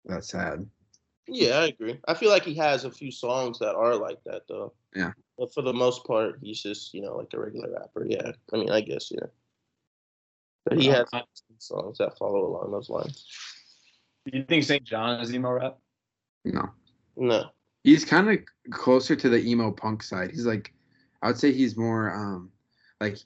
[0.07, 0.67] that sad.
[1.27, 1.99] Yeah, I agree.
[2.09, 4.73] I feel like he has a few songs that are like that though.
[4.97, 5.13] Yeah.
[5.37, 8.07] But for the most part, he's just you know like a regular rapper.
[8.09, 8.33] Yeah.
[8.55, 9.27] I mean, I guess yeah.
[10.65, 11.09] But he has
[11.59, 13.27] songs that follow along those lines.
[14.31, 14.85] Do you think St.
[14.85, 15.79] John is emo rap?
[16.45, 16.71] No,
[17.17, 17.51] No.
[17.85, 18.39] he's kind of
[18.71, 20.31] closer to the emo punk side.
[20.31, 20.73] He's like,
[21.23, 22.51] I would say he's more um
[23.01, 23.19] like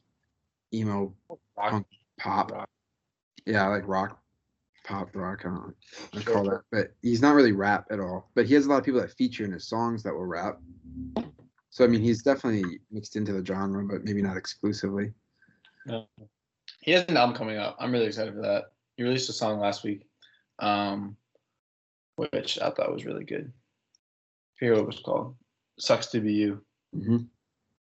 [0.73, 1.13] emo
[1.57, 1.71] Rock.
[1.71, 1.87] Punk.
[2.19, 2.51] pop.
[2.53, 2.69] Rock.
[3.47, 4.21] Yeah, like rock,
[4.85, 5.41] pop rock.
[5.41, 5.75] I don't know.
[6.13, 8.31] what I call that, but he's not really rap at all.
[8.35, 10.59] But he has a lot of people that feature in his songs that will rap.
[11.71, 15.13] So I mean, he's definitely mixed into the genre, but maybe not exclusively.
[15.87, 16.07] No.
[16.81, 17.77] He has an album coming up.
[17.81, 18.67] I'm really excited for that.
[18.97, 20.07] He released a song last week,
[20.59, 21.17] um,
[22.17, 23.53] which I thought was really good.
[23.53, 25.37] I forget what it was called.
[25.79, 26.63] Sucks to be you.
[26.95, 27.19] hmm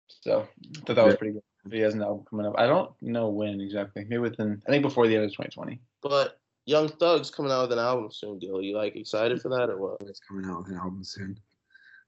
[0.08, 0.46] So
[0.76, 1.42] I thought that was pretty good.
[1.70, 2.54] He has an album coming up.
[2.58, 4.04] I don't know when exactly.
[4.04, 4.60] Maybe within.
[4.66, 5.80] I think before the end of 2020.
[6.02, 8.62] But Young Thug's coming out with an album soon, Gil.
[8.62, 10.00] You like excited for that or what?
[10.02, 11.38] It's coming out with an album soon.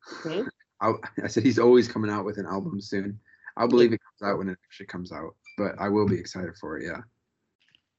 [0.06, 0.42] Hmm?
[0.80, 3.18] I, I said he's always coming out with an album soon.
[3.56, 6.56] I'll believe it comes out when it actually comes out, but I will be excited
[6.56, 6.86] for it.
[6.86, 7.00] Yeah.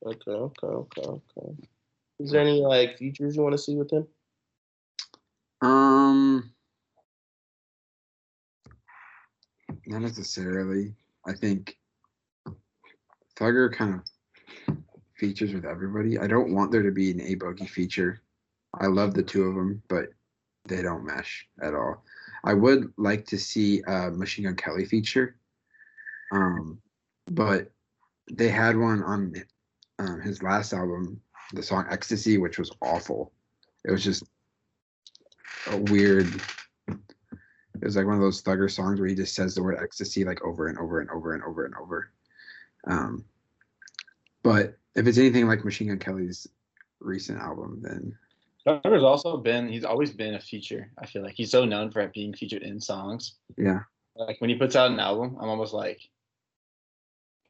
[0.05, 1.67] Okay, okay, okay, okay.
[2.19, 4.07] Is there any like features you want to see with him?
[5.61, 6.51] Um,
[9.85, 10.93] not necessarily.
[11.27, 11.77] I think
[13.37, 14.77] Thugger kind of
[15.15, 16.19] features with everybody.
[16.19, 18.21] I don't want there to be an A Boogie feature.
[18.79, 20.09] I love the two of them, but
[20.67, 22.03] they don't mesh at all.
[22.43, 25.37] I would like to see a Machine Gun Kelly feature,
[26.31, 26.79] um,
[27.31, 27.71] but
[28.31, 29.33] they had one on
[29.99, 31.21] um, his last album,
[31.53, 33.31] the song Ecstasy, which was awful.
[33.83, 34.23] It was just
[35.67, 36.27] a weird.
[36.87, 40.23] It was like one of those thugger songs where he just says the word ecstasy
[40.23, 42.11] like over and over and over and over and over.
[42.87, 43.25] Um,
[44.43, 46.47] but if it's anything like Machine Gun Kelly's
[46.99, 48.17] recent album, then
[48.65, 50.89] Thugger's also been he's always been a feature.
[50.97, 53.35] I feel like he's so known for being featured in songs.
[53.57, 53.81] yeah,
[54.15, 55.99] Like when he puts out an album, I'm almost like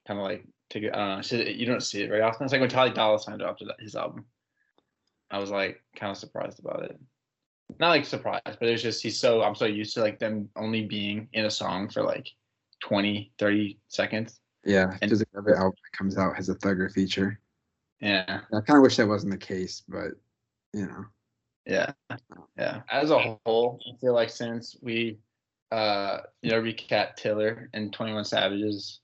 [0.07, 0.93] kind of like take it.
[0.93, 1.21] I don't know.
[1.21, 2.43] so You don't see it very often.
[2.45, 4.25] It's like when Charlie Dolla Sign dropped his album.
[5.31, 6.99] I was like kind of surprised about it.
[7.79, 10.85] Not like surprised, but it's just he's so I'm so used to like them only
[10.85, 12.27] being in a song for like
[12.83, 14.39] 20, 30 seconds.
[14.63, 14.91] yeah.
[15.01, 17.39] And- Because every album that comes out has a thugger feature.
[18.01, 18.41] Yeah.
[18.53, 20.11] I kind of wish that wasn't the case, but
[20.73, 21.05] you know,
[21.65, 21.91] Yeah.
[22.57, 22.81] Yeah.
[22.91, 25.17] As a whole, I feel like since we
[25.71, 28.99] uh you know recap Taylor and 21 Savage's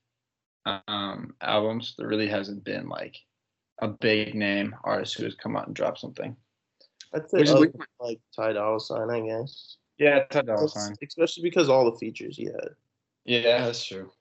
[0.65, 3.15] um albums, there really hasn't been like
[3.81, 6.35] a big name artist who has come out and dropped something.
[7.13, 9.77] I'd say other like- than, like Ty Dolla Sign, I guess.
[9.97, 10.95] Yeah, Ty Dolla Sign.
[11.05, 12.69] Especially because all the features he had.
[13.25, 14.11] Yeah, that's true.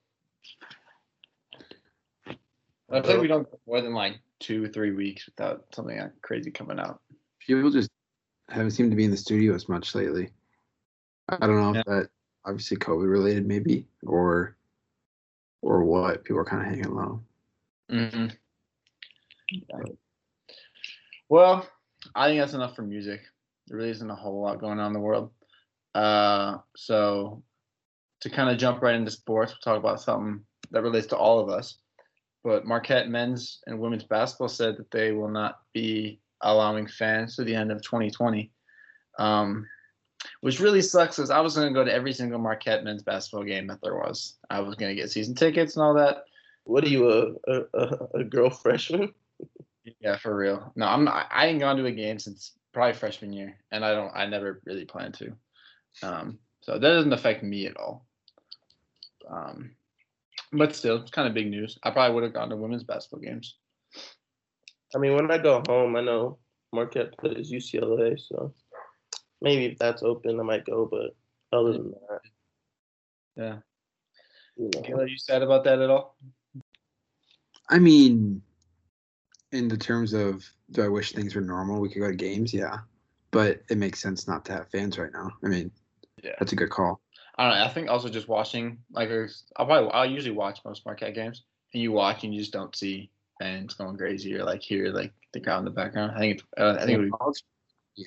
[2.93, 6.11] I think we don't go more than like two or three weeks without something like
[6.23, 7.01] crazy coming out.
[7.39, 7.91] people just
[8.49, 10.31] haven't seemed to be in the studio as much lately.
[11.29, 11.81] I don't know Yeah.
[11.81, 12.09] if that
[12.45, 14.57] obviously COVID related, maybe, or
[15.63, 16.25] or what.
[16.25, 17.23] People are kind of hanging low.
[17.91, 18.27] Mm-hmm.
[21.29, 21.69] Well,
[22.15, 23.21] I think that's enough for music.
[23.69, 25.31] There really isn't a whole lot going on in the world.
[25.95, 27.43] Uh, so
[28.21, 31.41] to kind of jump right into sports, we'll talk about something that relates to all
[31.41, 31.79] of us.
[32.43, 37.45] But Marquette men's and women's basketball said that they will not be allowing fans to
[37.45, 38.51] the end of 2020,
[39.19, 39.67] um,
[40.41, 43.45] which really sucks because I was going to go to every single Marquette men's basketball
[43.45, 44.37] game that there was.
[44.49, 46.25] I was going to get season tickets and all that.
[46.65, 49.13] What are you, a a, a, girl freshman?
[50.01, 50.73] Yeah, for real.
[50.77, 51.27] No, I'm not.
[51.31, 54.13] I ain't gone to a game since probably freshman year, and I don't.
[54.15, 55.33] I never really plan to.
[56.03, 58.07] Um, so that doesn't affect me at all.
[59.29, 59.71] Um,
[60.53, 61.79] but still, it's kind of big news.
[61.83, 63.57] I probably would have gone to women's basketball games.
[64.95, 66.39] I mean, when I go home, I know
[66.73, 68.53] Marquette plays UCLA, so
[69.41, 70.87] maybe if that's open, I might go.
[70.87, 71.15] But
[71.57, 72.21] other than that,
[73.37, 73.59] Yeah.
[74.57, 74.83] you know.
[74.83, 76.17] Kayla, you sad about that at all?
[77.69, 78.43] I mean,
[79.53, 81.81] in the terms of do I wish things were normal?
[81.81, 82.79] We could go to games, yeah,
[83.31, 85.31] but it makes sense not to have fans right now.
[85.45, 85.71] I mean,
[86.23, 86.35] Yeah.
[86.39, 87.01] that's a good call.
[87.37, 87.65] I don't know.
[87.65, 89.09] I think also just watching, like,
[89.57, 92.75] I'll probably, I'll usually watch most Marquette games, and you watch and you just don't
[92.77, 96.13] see fans going crazy or like hear like the crowd in the background.
[96.15, 97.35] I think, it's, uh, I think it would be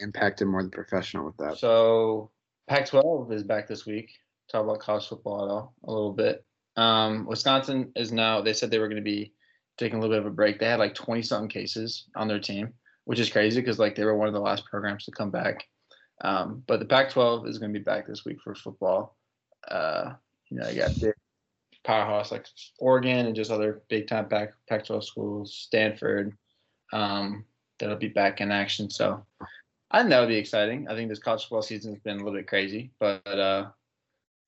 [0.02, 1.58] impacted more than professional with that.
[1.58, 2.32] So
[2.68, 4.12] Pac-12 is back this week.
[4.52, 6.46] Talk about college football at all a little bit.
[6.76, 8.42] Um, Wisconsin is now.
[8.42, 9.34] They said they were going to be
[9.78, 10.60] taking a little bit of a break.
[10.60, 12.74] They had like 20 something cases on their team,
[13.06, 15.68] which is crazy because like they were one of the last programs to come back.
[16.22, 19.18] Um, but the Pac-12 is going to be back this week for football.
[19.68, 20.14] Uh,
[20.50, 21.14] you know, you got big
[21.84, 22.48] powerhouse like
[22.80, 26.38] Oregon and just other big time Pac Pac-12 schools, Stanford,
[26.92, 27.44] um,
[27.80, 28.90] that'll be back in action.
[28.90, 29.26] So
[29.94, 30.88] I think that would be exciting.
[30.88, 33.68] I think this college football season has been a little bit crazy, but uh,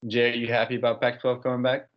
[0.08, 1.88] Jay, are you happy about Pac-12 coming back?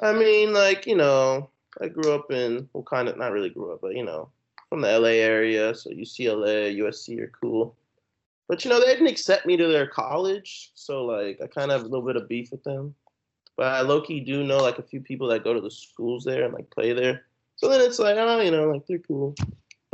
[0.00, 1.50] I mean, like you know,
[1.80, 4.28] I grew up in well, kind of not really grew up, but you know,
[4.68, 7.74] from the LA area, so UCLA, USC are cool.
[8.48, 11.80] But you know, they didn't accept me to their college, so like I kind of
[11.80, 12.94] have a little bit of beef with them.
[13.56, 16.24] But I low key do know like a few people that go to the schools
[16.24, 17.22] there and like play there.
[17.56, 19.34] So then it's like, oh, you know, like they're cool.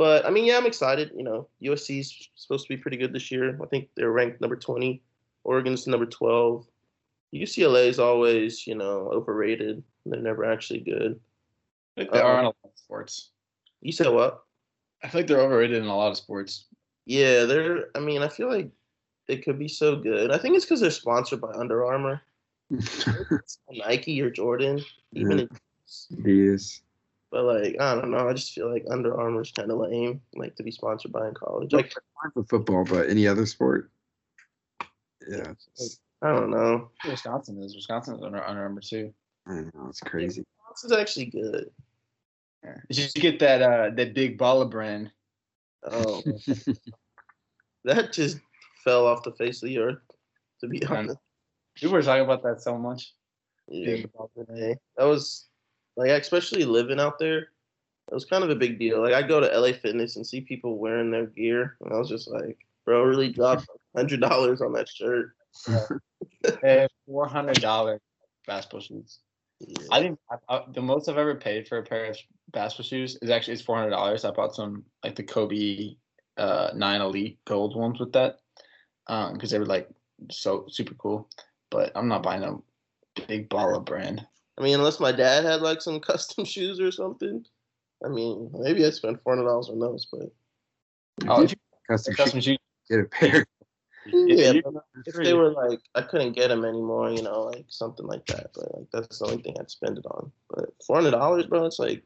[0.01, 1.11] But I mean, yeah, I'm excited.
[1.15, 3.55] You know, USC's supposed to be pretty good this year.
[3.61, 4.99] I think they're ranked number 20.
[5.43, 6.65] Oregon's number 12.
[7.35, 9.83] UCLA is always, you know, overrated.
[10.07, 11.19] They're never actually good.
[11.95, 13.29] I think they are in a um, lot of sports.
[13.81, 14.43] You said what?
[15.03, 16.65] I feel like they're overrated in a lot of sports.
[17.05, 17.89] Yeah, they're.
[17.93, 18.71] I mean, I feel like
[19.27, 20.31] they could be so good.
[20.31, 22.23] I think it's because they're sponsored by Under Armour,
[23.69, 24.83] Nike or Jordan,
[25.13, 25.37] even.
[25.37, 25.43] Yeah.
[25.43, 26.81] in- These.
[27.31, 28.27] But like, I don't know.
[28.27, 31.33] I just feel like Under Armour's kind of lame, like to be sponsored by in
[31.33, 31.71] college.
[31.73, 31.93] Like,
[32.33, 33.89] for football, but any other sport,
[35.27, 36.91] Yeah, it's- I don't know.
[37.07, 37.73] Wisconsin is.
[37.75, 39.11] Wisconsin is under, under number two.
[39.47, 40.43] I know it's crazy.
[40.69, 41.71] This is actually good.
[42.63, 42.75] Yeah.
[42.89, 45.09] You should get that uh that big baller brand.
[45.83, 46.21] Oh,
[47.85, 48.37] that just
[48.83, 49.97] fell off the face of the earth.
[50.59, 51.17] To be honest,
[51.75, 53.13] People were talking about that so much.
[53.67, 54.61] yeah, Big baller brand.
[54.61, 55.47] Hey, that was
[55.95, 57.39] like especially living out there.
[57.39, 59.01] It was kind of a big deal.
[59.01, 62.09] Like I go to LA Fitness and see people wearing their gear, and I was
[62.09, 65.33] just like, "Bro, really dropped hundred dollars on that shirt."
[66.63, 67.99] Hey, four hundred dollar
[68.47, 69.19] basketball shoes.
[69.59, 69.87] Yeah.
[69.91, 72.17] I think I, I, the most I've ever paid for a pair of
[72.51, 74.25] basketball shoes is actually it's four hundred dollars.
[74.25, 75.95] I bought some like the Kobe
[76.37, 78.39] uh nine elite gold ones with that,
[79.07, 79.89] um, because they were like
[80.31, 81.29] so super cool.
[81.69, 82.57] But I'm not buying a
[83.27, 84.25] big baller brand.
[84.61, 87.43] I mean, unless my dad had like some custom shoes or something.
[88.05, 90.31] I mean, maybe I spent four hundred dollars on those, but
[91.27, 92.57] Oh, If you custom, custom shoes,
[92.89, 92.89] shoes.
[92.89, 93.45] get a pair.
[94.05, 98.05] yeah, you- if they were like, I couldn't get them anymore, you know, like something
[98.05, 98.51] like that.
[98.55, 100.31] But like, that's the only thing I'd spend it on.
[100.49, 102.03] But four hundred dollars, bro, it's like,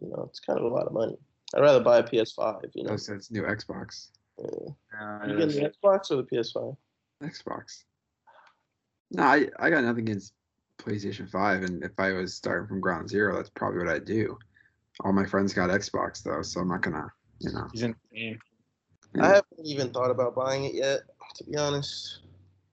[0.00, 1.16] you know, it's kind of a lot of money.
[1.54, 2.90] I'd rather buy a PS5, you know.
[2.90, 4.08] That's it's new Xbox.
[4.38, 4.46] Yeah.
[5.00, 6.76] Uh, You getting the Xbox or the PS5?
[7.22, 7.82] Xbox.
[9.10, 10.34] No, I, I got nothing against
[10.78, 14.38] PlayStation 5, and if I was starting from ground zero, that's probably what I'd do.
[15.04, 17.68] All my friends got Xbox though, so I'm not gonna, you know.
[17.72, 18.38] He's in the game.
[19.14, 21.00] you I haven't even thought about buying it yet,
[21.36, 22.20] to be honest.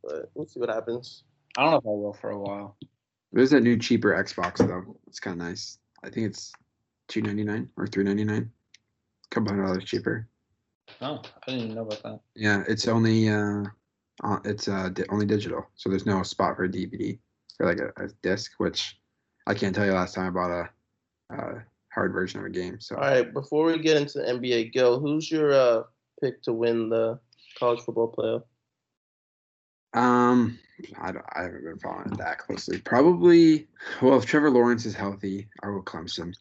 [0.03, 1.23] But we'll see what happens.
[1.57, 2.77] I don't know if I will for a while.
[3.31, 4.97] There's that new cheaper Xbox though.
[5.07, 5.79] It's kind of nice.
[6.03, 6.51] I think it's
[7.07, 8.51] two ninety nine or three ninety nine.
[9.31, 10.27] Couple hundred dollars cheaper.
[11.01, 12.19] Oh, I didn't even know about that.
[12.35, 13.63] Yeah, it's only uh,
[14.23, 17.17] uh it's uh di- only digital, so there's no spot for a DVD
[17.59, 18.53] or like a, a disc.
[18.57, 18.97] Which
[19.47, 20.69] I can't tell you last time I bought a,
[21.33, 21.59] uh
[21.95, 22.79] hard version of a game.
[22.79, 25.83] So All right, before we get into the NBA, Gil, who's your uh,
[26.21, 27.17] pick to win the
[27.57, 28.43] college football playoff?
[29.97, 30.59] Um,
[31.01, 32.79] I, don't, I haven't been following it that closely.
[32.81, 33.67] Probably,
[34.01, 36.35] well, if Trevor Lawrence is healthy, I will Clemson.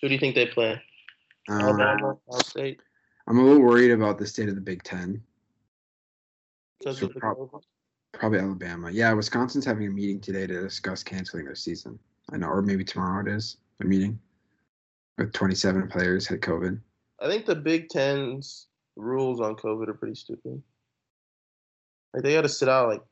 [0.00, 0.80] Who do you think they play?
[1.48, 2.80] Um, Alabama, Ohio State?
[3.26, 5.20] I'm a little worried about the state of the Big Ten.
[6.82, 7.50] So prob-?
[8.20, 8.90] Probably Alabama.
[8.90, 11.98] Yeah, Wisconsin's having a meeting today to discuss canceling their season.
[12.30, 14.20] I know, or maybe tomorrow it is a meeting
[15.16, 16.78] with 27 players had COVID.
[17.18, 20.62] I think the Big Ten's rules on COVID are pretty stupid.
[22.12, 23.02] Like they got to sit out like,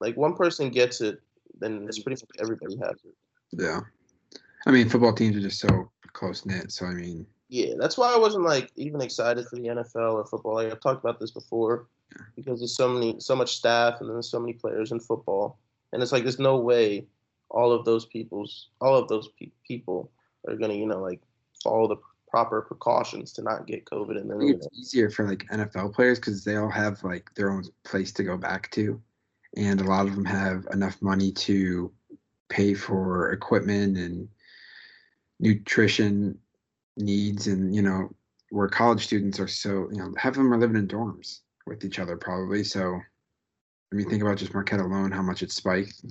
[0.00, 1.22] like one person gets it,
[1.58, 3.14] then it's pretty much everybody has it.
[3.52, 3.80] Yeah,
[4.66, 6.72] I mean, football teams are just so close knit.
[6.72, 10.26] So I mean, Yeah, that's why I wasn't like even excited for the NFL or
[10.26, 10.54] football.
[10.54, 11.86] Like I've talked about this before,
[12.36, 15.58] because there's so many, so much staff, and then there's so many players in football,
[15.92, 17.06] and it's like there's no way
[17.50, 20.10] all of those people's, all of those pe- people
[20.48, 21.20] are gonna, you know, like
[21.62, 21.96] follow the
[22.28, 25.94] proper precautions to not get COVID, and then you it's know, easier for like NFL
[25.94, 29.00] players because they all have like their own place to go back to,
[29.56, 31.92] and a lot of them have enough money to
[32.48, 34.28] pay for equipment and
[35.40, 36.38] nutrition
[36.96, 38.10] needs, and you know
[38.50, 41.84] where college students are so you know half of them are living in dorms with
[41.84, 42.64] each other probably.
[42.64, 43.00] So
[43.92, 46.04] I mean, think about just Marquette alone, how much it's spiked.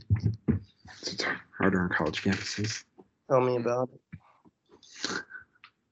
[1.01, 1.25] It's
[1.57, 2.83] harder on college campuses.
[3.29, 5.19] tell me about it.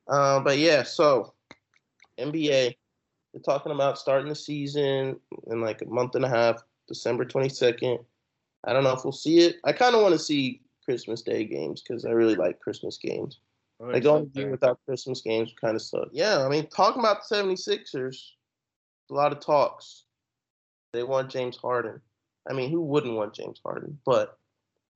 [0.08, 1.34] Uh, but yeah, so
[2.17, 2.75] NBA,
[3.34, 8.04] they're talking about starting the season in like a month and a half, December 22nd.
[8.63, 9.58] I don't know if we'll see it.
[9.63, 13.39] I kind of want to see Christmas Day games because I really like Christmas games.
[13.82, 16.10] Like going to year without Christmas games kind of suck.
[16.12, 18.17] Yeah, I mean, talking about the 76ers,
[19.10, 20.04] a lot of talks.
[20.94, 22.00] They want James Harden.
[22.50, 23.98] I mean, who wouldn't want James Harden?
[24.06, 24.38] But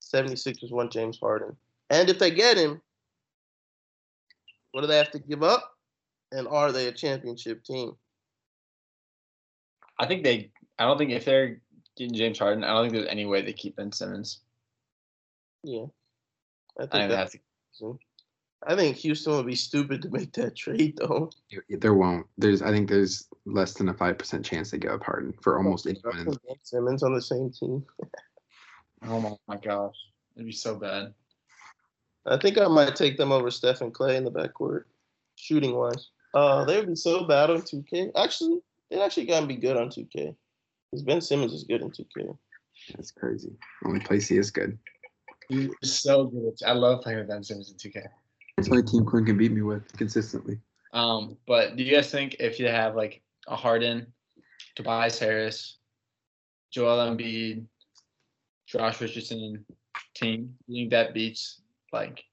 [0.01, 1.55] 76ers want James Harden.
[1.89, 2.81] And if they get him,
[4.71, 5.77] what do they have to give up?
[6.31, 7.95] And are they a championship team?
[9.97, 10.51] I think they.
[10.77, 11.61] I don't think if they're
[11.95, 14.41] getting James Harden, I don't think there's any way they keep Ben Simmons.
[15.63, 15.85] Yeah.
[16.77, 17.41] I I think, think they that's have
[17.79, 17.99] to.
[18.67, 21.29] I think Houston would be stupid to make that trade, though.
[21.69, 22.25] There won't.
[22.37, 22.61] There's.
[22.61, 26.19] I think there's less than a five percent chance they go Harden for almost anyone.
[26.19, 27.85] in Ben Simmons on the same team.
[29.07, 29.95] Oh my, my gosh,
[30.35, 31.13] it'd be so bad.
[32.25, 34.85] I think I might take them over Steph and Clay in the backcourt,
[35.35, 36.09] shooting wise.
[36.33, 38.11] Uh, they would be so bad on 2K.
[38.15, 40.35] Actually, they'd actually gotta be good on 2K.
[40.91, 42.35] Because Ben Simmons is good in 2K.
[42.95, 43.53] That's crazy.
[43.85, 44.77] Only place he is good.
[45.49, 46.55] He's so good.
[46.65, 48.07] I love playing with Ben Simmons in 2K.
[48.57, 50.59] That's the only team Quinn can beat me with consistently.
[50.93, 54.07] Um, but do you guys think if you have like a Harden,
[54.75, 55.77] Tobias Harris,
[56.71, 57.65] Joel Embiid,
[58.65, 59.65] Josh Richardson
[60.15, 62.23] team, you think that beats like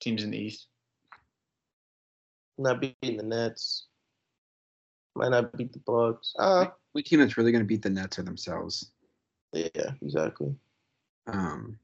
[0.00, 0.66] teams in the East?
[2.58, 3.86] Not beating the Nets.
[5.14, 6.34] Might not beat the Bucks.
[6.38, 8.90] Uh, Only team that's really going to beat the Nets are themselves.
[9.52, 10.54] yeah, exactly.
[11.28, 11.78] Um,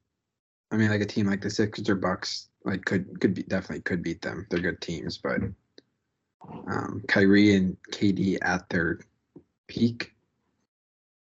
[0.74, 3.82] I mean, like a team like the Sixers or Bucks, like could could be definitely
[3.82, 4.44] could beat them.
[4.50, 5.38] They're good teams, but
[6.66, 8.98] um, Kyrie and KD at their
[9.68, 10.12] peak,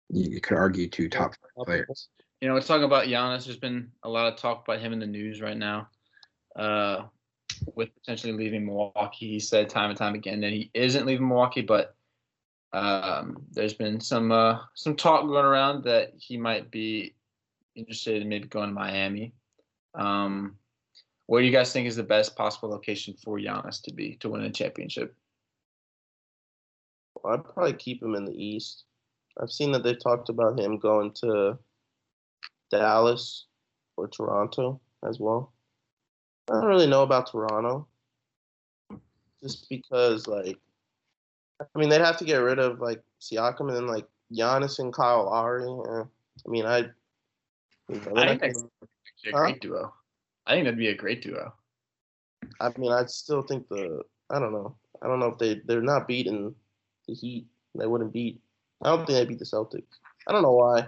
[0.09, 2.07] you, could argue two top five players.
[2.39, 3.43] You know, let's talk about Giannis.
[3.43, 5.89] There's been a lot of talk about him in the news right now.
[6.55, 7.03] Uh,
[7.75, 11.61] with potentially leaving Milwaukee, he said time and time again that he isn't leaving Milwaukee,
[11.61, 11.95] but
[12.71, 17.13] um, there's been some uh, some talk going around that he might be
[17.75, 19.33] interested in maybe going to Miami.
[19.95, 20.55] Um,
[21.27, 24.29] what do you guys think is the best possible location for Giannis to be to
[24.29, 25.15] win a championship?
[27.25, 28.83] I'd probably keep him in the East.
[29.41, 31.57] I've seen that they've talked about him going to
[32.69, 33.45] Dallas
[33.97, 35.53] or Toronto as well.
[36.49, 37.87] I don't really know about Toronto,
[39.41, 40.57] just because like,
[41.61, 44.93] I mean, they'd have to get rid of like Siakam and then like Giannis and
[44.93, 45.63] Kyle Lowry.
[45.63, 46.89] Eh, I mean, I.
[48.15, 48.69] I think that's gonna-
[49.25, 49.37] a Huh?
[49.45, 49.93] great duo.
[50.45, 51.53] I think that'd be a great duo.
[52.59, 54.75] I mean, I still think the I don't know.
[55.01, 56.55] I don't know if they they're not beating
[57.07, 57.47] the Heat.
[57.75, 58.41] They wouldn't beat.
[58.81, 59.99] I don't think they beat the Celtics.
[60.27, 60.87] I don't know why,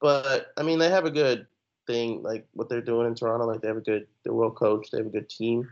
[0.00, 1.46] but I mean, they have a good
[1.86, 3.46] thing like what they're doing in Toronto.
[3.46, 4.92] Like they have a good, they're well coached.
[4.92, 5.70] They have a good team.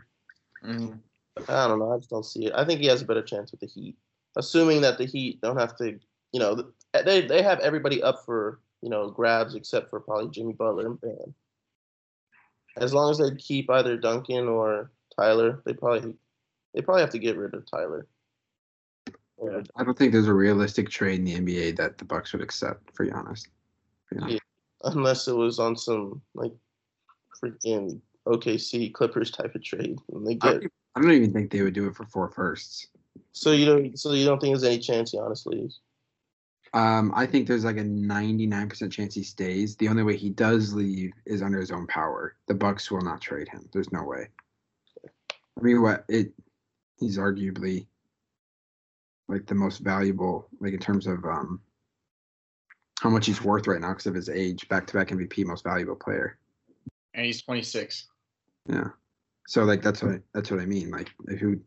[0.63, 0.99] Mhm.
[1.47, 1.91] I don't know.
[1.93, 2.53] I just don't see it.
[2.55, 3.95] I think he has a better chance with the Heat,
[4.35, 5.99] assuming that the Heat don't have to.
[6.31, 10.53] You know, they they have everybody up for you know grabs except for probably Jimmy
[10.53, 11.33] Butler and Bam.
[12.77, 16.13] As long as they keep either Duncan or Tyler, they probably
[16.73, 18.07] they probably have to get rid of Tyler.
[19.37, 22.41] Or- I don't think there's a realistic trade in the NBA that the Bucks would
[22.41, 23.47] accept for Giannis.
[24.05, 24.31] For Giannis.
[24.33, 24.39] Yeah.
[24.83, 26.53] unless it was on some like
[27.41, 29.97] freaking OKC Clippers type of trade.
[30.13, 32.29] And they I, get don't, I don't even think they would do it for four
[32.29, 32.87] firsts.
[33.31, 35.79] so you don't so you don't think there's any chance he honestly leaves?
[36.73, 39.75] Um, I think there's like a 99% chance he stays.
[39.75, 42.35] The only way he does leave is under his own power.
[42.47, 43.67] The Bucks will not trade him.
[43.73, 44.27] There's no way.
[45.05, 46.31] I mean, what it?
[46.99, 47.87] He's arguably
[49.27, 51.61] like the most valuable, like in terms of um
[53.01, 54.67] how much he's worth right now because of his age.
[54.67, 56.37] Back-to-back MVP, most valuable player.
[57.13, 58.07] And he's 26.
[58.67, 58.89] Yeah.
[59.47, 60.91] So like that's what that's what I mean.
[60.91, 61.09] Like
[61.39, 61.59] who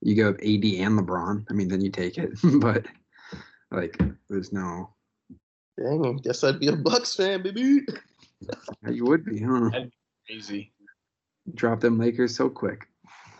[0.00, 1.46] you go AD and LeBron.
[1.48, 2.30] I mean, then you take it.
[2.60, 2.86] but
[3.70, 4.90] like, there's no.
[5.78, 7.82] Dang, I guess I'd be a Bucks fan, baby.
[8.88, 9.70] You would be, huh?
[10.26, 10.72] Crazy.
[11.54, 12.86] Drop them Lakers so quick.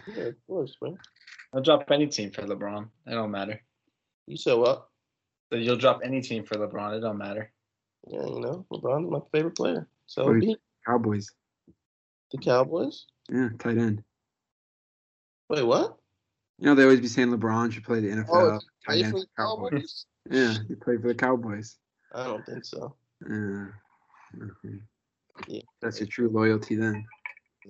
[0.07, 0.99] Yeah, of course, man.
[1.53, 2.89] I'll drop any team for LeBron.
[3.07, 3.61] It don't matter.
[4.27, 4.89] You said what?
[5.53, 6.97] So you'll drop any team for LeBron.
[6.97, 7.53] It don't matter.
[8.07, 9.87] Yeah, you know, LeBron's my favorite player.
[10.07, 10.57] So be
[10.87, 11.31] Cowboys.
[12.33, 13.07] the Cowboys.
[13.31, 14.03] Yeah, tight end.
[15.49, 15.97] Wait, what?
[16.59, 18.27] You know they always be saying LeBron should play the NFL.
[18.31, 19.71] Oh, it's tight end for for Cowboys.
[19.71, 20.07] Cowboys?
[20.29, 21.77] Yeah, he played for the Cowboys.
[22.13, 22.95] I don't think so.
[23.23, 23.69] Yeah.
[24.37, 24.81] Mhm.
[25.49, 25.63] Yeah.
[25.81, 27.07] That's your true loyalty then.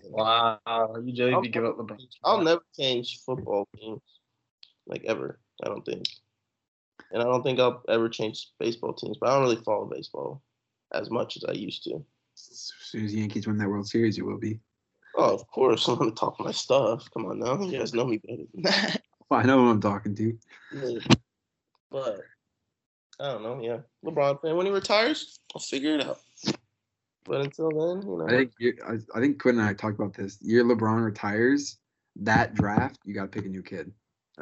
[0.05, 0.59] Wow.
[0.67, 2.01] You really I'll be give up LeBron.
[2.25, 4.01] I'll never change football teams,
[4.87, 5.41] like ever.
[5.63, 6.05] I don't think,
[7.13, 9.19] and I don't think I'll ever change baseball teams.
[9.21, 10.43] But I don't really follow baseball
[10.93, 12.05] as much as I used to.
[12.35, 14.61] As soon as the Yankees win that World Series, you will be.
[15.17, 17.09] Oh, of course, I'm gonna talk my stuff.
[17.13, 19.03] Come on now, you guys know me better than that.
[19.29, 20.39] Well, I know who I'm talking to.
[20.73, 20.99] Yeah.
[21.91, 22.21] But
[23.21, 23.61] I don't know.
[23.63, 24.57] Yeah, LeBron fan.
[24.57, 26.21] When he retires, I'll figure it out.
[27.25, 29.95] But until then, you know, I think you I, I think Quinn and I talked
[29.99, 30.39] about this.
[30.41, 31.77] Year LeBron retires,
[32.17, 33.93] that draft, you got to pick a new kid.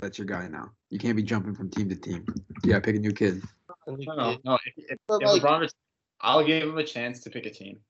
[0.01, 0.71] That's your guy now.
[0.91, 2.25] You can't be jumping from team to team.
[2.63, 3.43] You got to pick a new kid.
[3.69, 4.55] I think No, no, it- no.
[4.65, 5.75] If, if, But, if like- LeBron, ret-
[6.21, 7.81] I'll give him a chance to pick a team.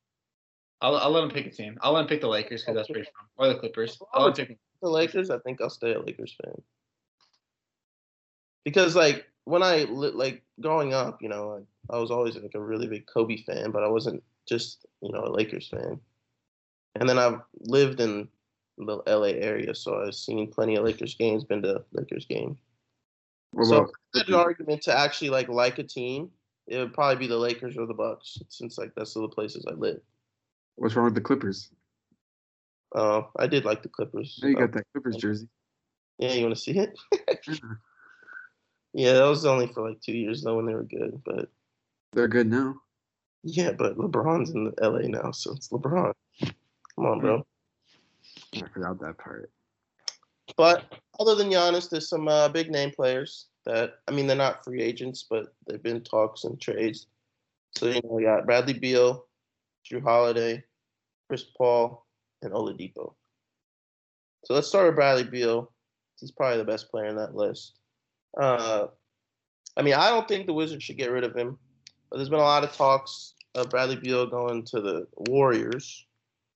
[0.80, 1.76] I'll, I'll let him pick a team.
[1.82, 3.26] I'll let him pick the Lakers because that's pretty fun.
[3.36, 3.98] Or the Clippers.
[4.14, 4.58] I'll let him pick.
[4.80, 6.54] the Lakers, I think I'll stay a Lakers fan.
[8.64, 12.60] Because like when I like growing up, you know, I, I was always like a
[12.60, 15.98] really big Kobe fan, but I wasn't just you know a Lakers fan.
[16.96, 18.28] And then I've lived in
[18.76, 22.58] the LA area, so I've seen plenty of Lakers games, been to Lakers games.
[23.52, 26.30] What So about if I had an argument to actually like like a team,
[26.66, 29.72] it would probably be the Lakers or the Bucks, since like that's the places I
[29.72, 30.00] live.
[30.76, 31.70] what's wrong with the Clippers?
[32.94, 34.38] Uh, I did like the Clippers.
[34.42, 35.48] Now you got that Clippers jersey.
[36.18, 36.98] yeah, you want to see it?
[38.92, 39.12] Yeah.
[39.12, 41.20] That was only for like two years though when they were good.
[41.24, 41.48] But
[42.12, 42.76] They're good now.
[43.42, 46.12] yeah, but LeBron's in LA now, so it's LeBron.
[46.40, 47.46] Come on, bro.
[48.54, 49.50] I forgot that part.
[50.56, 54.64] But other than Giannis, there's some uh, big name players that I mean they're not
[54.64, 57.06] free agents, but they've been talks and trades.
[57.76, 59.26] So you know we got Bradley Beal,
[59.88, 60.64] Jrue Holiday,
[61.28, 62.06] Chris Paul,
[62.42, 63.14] and Oladipo.
[64.44, 65.70] So let's start with Bradley Beal.
[66.18, 67.74] He's probably the best player in that list.
[68.36, 68.86] Uh,
[69.76, 71.58] I mean, I don't think the Wizards should get rid of him,
[72.10, 76.06] but there's been a lot of talks of Bradley Beal going to the Warriors.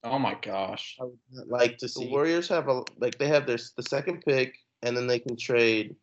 [0.04, 0.96] Oh my gosh.
[1.00, 2.04] I would like to see.
[2.04, 5.36] The Warriors have a like they have their the second pick, and then they can
[5.36, 5.94] trade.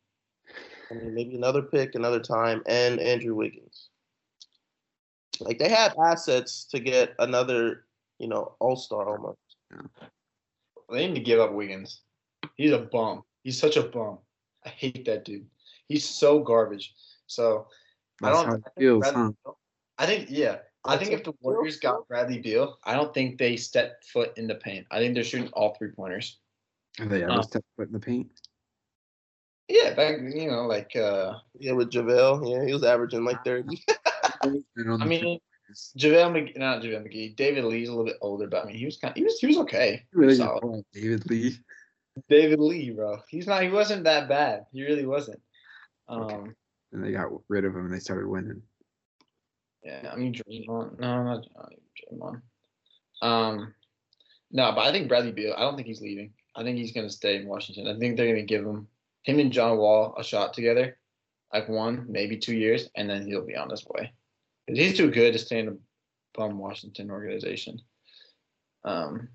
[0.89, 3.89] I mean, maybe another pick another time, and Andrew Wiggins.
[5.39, 7.85] Like they have assets to get another,
[8.17, 9.37] you know, All Star almost.
[10.91, 12.01] They need to give up Wiggins.
[12.55, 13.23] He's a bum.
[13.43, 14.19] He's such a bum.
[14.65, 15.45] I hate that dude.
[15.89, 16.93] He's so garbage.
[17.27, 17.67] So
[18.23, 18.45] I don't.
[18.45, 19.51] how I think, feels, Bradley huh?
[19.97, 20.57] I think yeah.
[20.85, 24.47] I think if the Warriors got Bradley Beal, I don't think they step foot in
[24.47, 24.87] the paint.
[24.91, 26.39] I think they're shooting all three pointers.
[26.97, 27.41] Have they ever Oh.
[27.41, 28.31] stepped foot in the paint?
[29.67, 33.83] Yeah, back you know like uh Yeah, with JaVale, yeah, he was averaging like 30.
[34.43, 35.39] I mean
[35.97, 38.85] JaVale McGee, not JaVale McGee, David Lee's a little bit older, but I mean he
[38.85, 40.05] was kind he was he was okay.
[40.13, 40.61] really solid.
[40.61, 40.85] solid.
[40.93, 41.57] David Lee.
[42.27, 43.19] David Lee, bro.
[43.27, 44.65] He's not he wasn't that bad.
[44.71, 45.41] He really wasn't.
[46.09, 46.51] Um Okay.
[46.91, 48.61] And they got rid of him and they started winning.
[49.83, 50.99] Yeah, I mean Draymond.
[50.99, 51.45] No, not,
[52.11, 52.41] Draymond.
[53.21, 53.73] Um,
[54.51, 55.53] no, but I think Bradley Beal.
[55.55, 56.33] I don't think he's leaving.
[56.55, 57.87] I think he's gonna stay in Washington.
[57.87, 58.87] I think they're gonna give him
[59.23, 60.97] him and John Wall a shot together,
[61.53, 64.11] like one maybe two years, and then he'll be on his way.
[64.67, 65.77] he's too good to stay in a
[66.33, 67.79] bum Washington organization.
[68.83, 69.29] Um,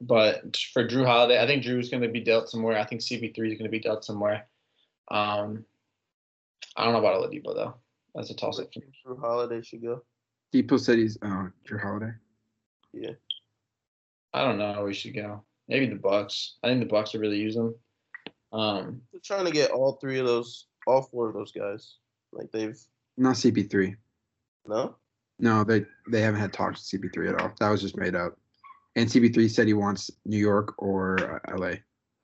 [0.00, 2.78] but for Jrue Holiday, I think Jrue's gonna be dealt somewhere.
[2.78, 4.46] I think CP3 is gonna be dealt somewhere.
[5.12, 5.64] Um,
[6.76, 7.74] I don't know about Oladipo though.
[8.14, 8.70] That's a toss up.
[8.72, 10.02] Jrue Holiday should go.
[10.52, 12.12] People said he's oh Jrue Holiday.
[12.92, 13.12] Yeah.
[14.34, 15.42] I don't know where we should go.
[15.68, 16.56] Maybe the Bucks.
[16.62, 17.74] I think the Bucks would really use them.
[18.52, 21.96] Um, They're trying to get all three of those, all four of those guys.
[22.32, 22.78] Like they've
[23.16, 23.96] Not CP3.
[24.66, 24.96] no.
[25.38, 27.52] No, they they haven't had talks to CP3 at all.
[27.58, 28.38] That was just made up.
[28.94, 31.74] And CP3 said he wants New York or uh, LA.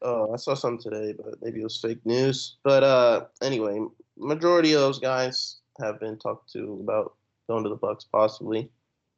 [0.00, 2.56] Oh, I saw some today, but maybe it was fake news.
[2.62, 3.80] But uh, anyway,
[4.16, 7.14] majority of those guys have been talked to about
[7.48, 8.70] going to the Bucks possibly,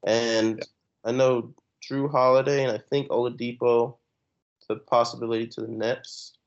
[0.06, 0.64] and
[1.04, 1.52] I know
[1.82, 3.96] Jrue Holiday and I think Oladipo,
[4.68, 6.38] the possibility to the Nets,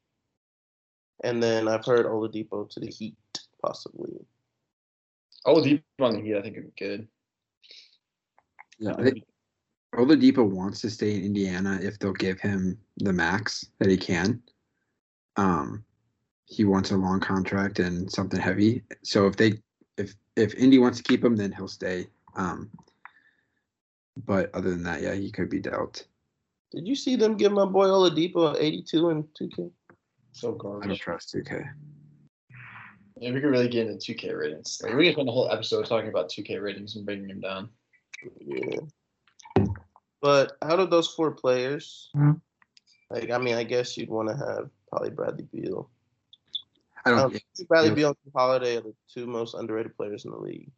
[1.23, 3.15] and then I've heard Oladipo to the Heat
[3.61, 4.13] possibly.
[5.45, 7.07] Oladipo on the Heat, I think would be good.
[8.79, 9.23] Yeah, I think
[9.95, 14.41] Oladipo wants to stay in Indiana if they'll give him the max that he can.
[15.35, 15.83] Um,
[16.45, 18.83] he wants a long contract and something heavy.
[19.03, 19.53] So if they
[19.97, 22.07] if if Indy wants to keep him, then he'll stay.
[22.35, 22.69] Um,
[24.25, 26.05] but other than that, yeah, he could be dealt.
[26.71, 29.71] Did you see them give my boy Oladipo 82 and 2K?
[30.31, 30.83] So gone.
[30.83, 31.69] I don't trust 2K.
[33.17, 34.81] Yeah, we could really get into 2K ratings.
[34.83, 37.69] Like, we could spend a whole episode talking about 2K ratings and bringing them down.
[38.41, 38.79] Yeah.
[40.23, 42.39] But out of those four players, Mhm.
[43.11, 45.91] like I mean, I guess you'd want to have probably Bradley Beal.
[47.05, 47.19] I don't.
[47.19, 47.93] Um, Bradley.
[47.93, 50.71] Beal and Jrue Holiday are the two most underrated players in the league.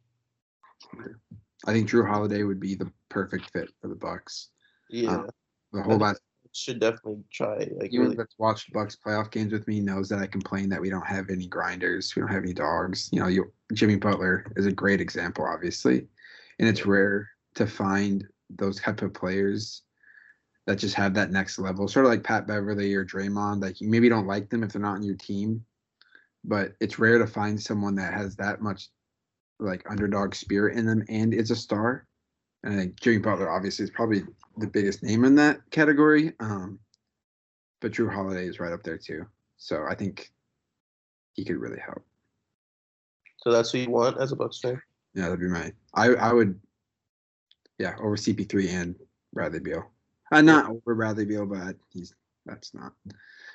[1.64, 4.50] I think Jrue Holiday would be the perfect fit for the Bucks.
[4.90, 5.30] Yeah, Um,
[5.72, 6.20] The whole last
[6.52, 7.58] should definitely try.
[7.58, 10.80] Like anyone really, that's watched Bucks playoff games with me knows that I complain that
[10.80, 12.16] we don't have any grinders.
[12.16, 13.10] We don't have any dogs.
[13.12, 16.08] You know, you, Jimmy Butler is a great example, obviously,
[16.58, 19.82] and it's rare to find those type of players
[20.66, 21.86] that just have that next level.
[21.88, 23.62] Sort of like Pat Beverley or Draymond.
[23.62, 25.64] Like you maybe don't like them if they're not on your team,
[26.44, 28.88] but it's rare to find someone that has that much
[29.58, 32.06] like underdog spirit in them and is a star.
[32.64, 34.22] And I think Jimmy Butler obviously is probably
[34.58, 36.32] the biggest name in that category.
[36.40, 36.80] Um,
[37.80, 39.24] but Jrue Holiday is right up there too.
[39.56, 40.32] So I think
[41.34, 42.04] he could really help.
[43.36, 44.80] so that's who you want as a Bucks fan.
[45.14, 45.72] Yeah, that'd be my.
[45.94, 46.58] I I would.
[47.78, 48.94] Yeah, over CP3 and
[49.32, 49.84] Bradley Beal.
[50.32, 52.14] Uh, not over Bradley Beal, but he's
[52.46, 52.92] that's not.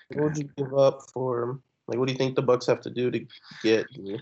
[0.10, 1.64] What would you give up for him?
[1.88, 3.26] Like, what do you think the Bucks have to do to
[3.64, 4.22] get here?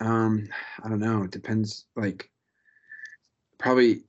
[0.00, 0.48] Um,
[0.82, 1.22] I don't know.
[1.22, 1.86] It depends.
[1.96, 2.30] Like,
[3.58, 4.04] probably,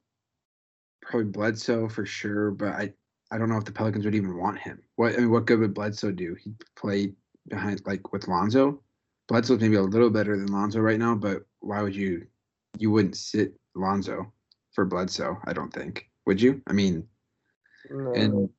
[1.02, 2.52] probably Bledsoe for sure.
[2.52, 2.94] But I,
[3.32, 4.82] I don't know if the Pelicans would even want him.
[4.96, 6.36] What I mean, what good would Bledsoe do?
[6.36, 7.16] He played
[7.48, 8.82] behind like with Lonzo.
[9.28, 12.26] Bledsoe's maybe a little better than Lonzo right now, but why would you?
[12.78, 14.32] You wouldn't sit Lonzo
[14.80, 15.38] for Bledsoe.
[15.44, 16.10] I don't think.
[16.26, 16.62] Would you?
[16.66, 17.06] I mean,
[17.90, 18.50] No, and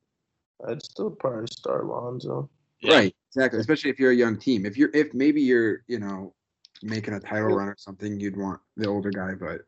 [0.68, 2.50] I'd still probably start Lonzo.
[2.84, 3.58] Right, exactly.
[3.58, 4.66] Especially if you're a young team.
[4.66, 6.34] If you're if maybe you're, you know,
[6.82, 9.62] making a title run or something, you'd want the older guy, but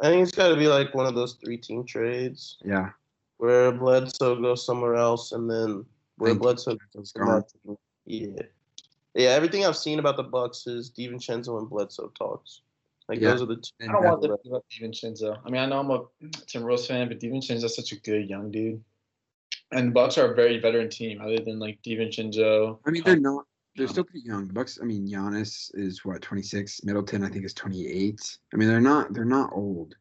[0.00, 2.90] I think it's got to be like one of those three-team trades yeah.
[3.36, 5.84] where Bledsoe goes somewhere else, and then
[6.16, 6.40] where Thank.
[6.40, 7.76] Bledsoe It's goes gone.
[8.06, 8.40] Yeah.
[9.14, 12.62] Yeah, everything I've seen about the Bucks is DiVincenzo and Bledsoe talks.
[13.08, 13.30] Like Yeah.
[13.32, 13.70] those are the two.
[13.82, 15.38] I don't that- want them to give up DiVincenzo.
[15.44, 16.04] I mean, I know I'm a
[16.46, 18.82] Tim Rose fan, but DiVincenzo's such a good young dude.
[19.72, 22.78] And the Bucks are a very veteran team, other than like DiVincenzo.
[22.86, 23.46] I mean they're not
[23.76, 24.46] they're still pretty young.
[24.46, 24.78] The Bucks.
[24.80, 26.84] I mean, Giannis is what 26.
[26.84, 28.38] Middleton, I think, is 28.
[28.52, 29.96] I mean, they're not they're not old.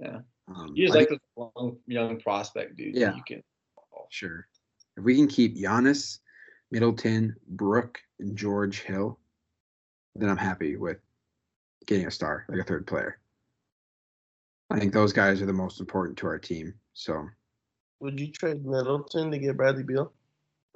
[0.00, 0.20] Yeah.
[0.48, 2.94] Um, You just I like think- this young, young prospect, dude.
[2.94, 3.16] Yeah.
[3.16, 3.42] You can.
[4.10, 4.46] sure.
[4.96, 6.20] If we can keep Giannis,
[6.70, 9.18] Middleton, Brook, and George Hill,
[10.14, 10.98] then I'm happy with
[11.86, 13.18] getting a star, like a third player.
[14.70, 16.74] I think those guys are the most important to our team.
[16.94, 17.26] So,
[18.00, 20.12] Would you trade Middleton to get Bradley Beal?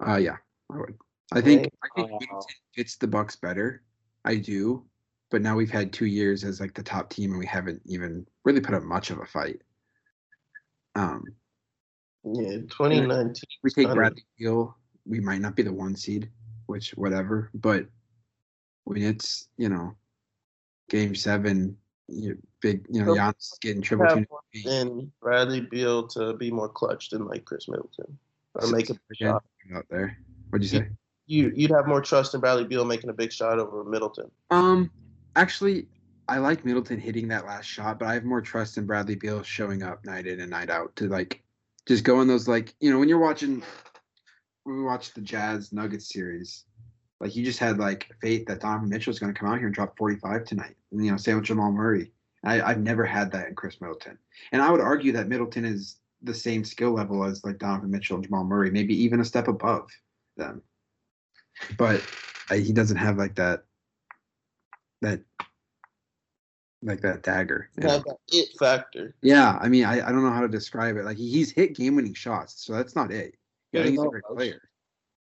[0.07, 0.37] uh, yeah,
[0.73, 0.95] I would.
[1.33, 1.69] I think.
[1.83, 3.83] I think Middleton fits the Bucks better.
[4.25, 4.85] I do,
[5.31, 8.27] but now we've had two years as like the top team, and we haven't even
[8.45, 9.61] really put up much of a fight.
[10.95, 11.25] Um,
[12.25, 13.35] Yeah, 2019.
[13.63, 16.31] we take Bradley Beal, we might not be the one seed,
[16.67, 17.51] which whatever.
[17.55, 17.87] But
[18.85, 19.95] when it's you know,
[20.89, 21.77] game seven,
[22.09, 24.25] you big you know, Giannis getting triple have
[24.55, 25.13] team.
[25.21, 28.19] Bradley Beal to be more clutch than like Khris Middleton
[28.55, 29.45] or make a big shot.
[29.75, 30.19] out there.
[30.51, 30.89] What'd you say?
[31.27, 34.31] You you'd have more trust in Bradley Beal making a big shot over Middleton.
[34.51, 34.91] Um,
[35.37, 35.87] actually,
[36.29, 39.43] I like Middleton hitting that last shot, but I have more trust in Bradley Beal
[39.43, 41.43] showing up night in and night out to like
[41.87, 43.63] just go in those like you know when you're watching
[44.65, 46.65] when we watched the Jazz Nuggets series,
[47.21, 49.75] like you just had like faith that Donovan Mitchell's going to come out here and
[49.75, 52.13] drop 45 tonight, and you know same with Jamal Murray.
[52.45, 54.19] I, I've never had that in Khris Middleton,
[54.53, 58.17] and I would argue that Middleton is the same skill level as like Donovan Mitchell
[58.17, 59.89] and Jamal Murray, maybe even a step above
[60.37, 60.63] them.
[61.77, 62.03] But
[62.51, 63.65] uh, he doesn't have like that
[65.03, 65.21] that
[66.83, 67.69] like that dagger.
[67.77, 67.91] you know?
[67.91, 69.15] Have that it factor.
[69.23, 71.05] Yeah, I mean, I, I don't know how to describe it.
[71.05, 73.35] Like he- he's hit game winning shots, so that's not it.
[73.73, 74.63] Yeah, he's a great player,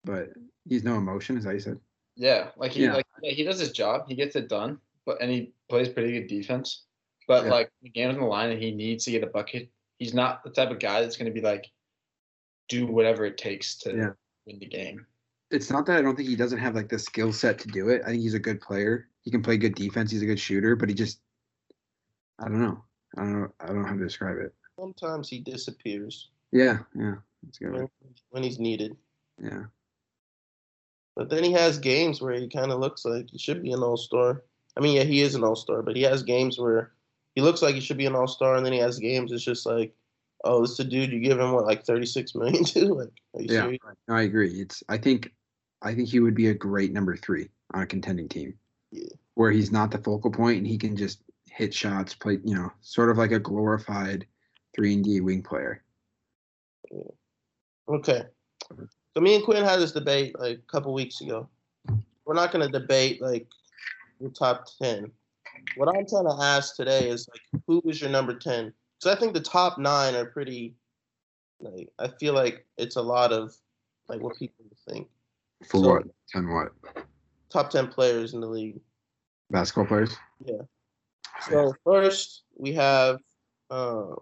[0.04, 0.28] but
[0.68, 1.78] he's no emotion, as I said.
[2.16, 2.94] Yeah, like he Yeah.
[2.94, 6.12] like yeah, he does his job, he gets it done, but and he plays pretty
[6.12, 6.84] good defense.
[7.26, 7.50] But Yeah.
[7.50, 9.70] like the game's on the line and he needs to get a bucket.
[9.98, 11.70] He's not the type of guy that's gonna be like
[12.68, 14.12] do whatever it takes to Yeah.
[14.46, 15.06] win the game.
[15.50, 17.88] It's not that I don't think he doesn't have like the skill set to do
[17.88, 18.02] it.
[18.04, 19.08] I think he's a good player.
[19.22, 20.10] He can play good defense.
[20.10, 21.20] He's a good shooter, but he just,
[22.38, 22.84] I don't know.
[23.16, 23.52] I don't know.
[23.58, 24.54] I don't know how to describe it.
[24.78, 27.72] Sometimes he disappears Yeah, yeah, that's good.
[27.72, 27.88] when,
[28.30, 28.96] when he's needed.
[29.42, 29.64] Yeah,
[31.16, 33.82] But then he has games where he kind of looks like he should be an
[33.82, 34.44] all star.
[34.76, 36.92] I mean, yeah, he is an all star, but he has games where
[37.34, 39.44] he looks like he should be an all star, and then he has games it's
[39.44, 39.94] just like,
[40.44, 42.94] oh, this is a dude you give him what like thirty six million to?
[42.94, 43.62] Like, are you yeah.
[43.62, 43.80] serious?
[44.08, 44.60] No, I agree.
[44.60, 44.82] It's.
[44.88, 45.32] I think,
[45.82, 48.54] I think he would be a great number three on a contending team.
[48.92, 49.08] Yeah.
[49.34, 52.70] Where he's not the focal point and he can just hit shots, play, you know,
[52.80, 54.26] sort of like a glorified
[54.74, 55.82] three and D wing player.
[57.88, 58.24] Okay.
[59.14, 61.48] So me and Quinn had this debate like a couple weeks ago.
[62.24, 63.46] We're not going to debate like
[64.20, 65.10] your top ten.
[65.76, 68.72] What I'm trying to ask today is like, who is your number ten?
[68.98, 70.74] Because I think the top nine are pretty.
[71.60, 73.54] Like, I feel like it's a lot of
[74.08, 75.08] like what people think.
[75.66, 76.02] For So- what?
[76.28, 76.72] Ten what?
[77.50, 78.80] Top ten players in the league.
[79.50, 80.14] Basketball players?
[80.44, 80.62] Yeah.
[81.48, 83.18] So first we have,
[83.70, 84.14] uh,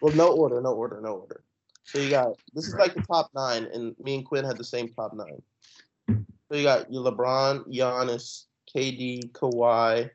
[0.00, 1.42] well, no order, no order, no order.
[1.84, 4.64] So you got this is like the top nine, and me and Quinn had the
[4.64, 5.42] same top nine.
[6.08, 10.10] So you got your LeBron, Giannis, KD, Kawhi,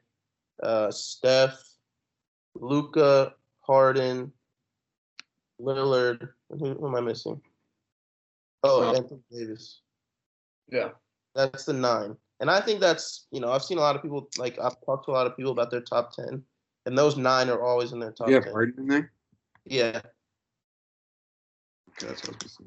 [0.62, 1.60] uh, Steph,
[2.56, 4.32] Luka, Harden,
[5.62, 6.30] Lillard.
[6.50, 7.42] Who, who am I missing?
[8.64, 9.82] Oh, Uh, Anthony Davis.
[10.72, 10.90] Yeah.
[11.36, 12.16] That's the nine.
[12.40, 15.06] And I think that's, you know, I've seen a lot of people, like, I've talked
[15.06, 16.42] to a lot of people about their top 10,
[16.86, 18.54] and those nine are always in their top you have 10.
[18.54, 19.12] Harden in there?
[19.66, 20.02] Yeah.
[22.00, 22.60] Okay, that's what I was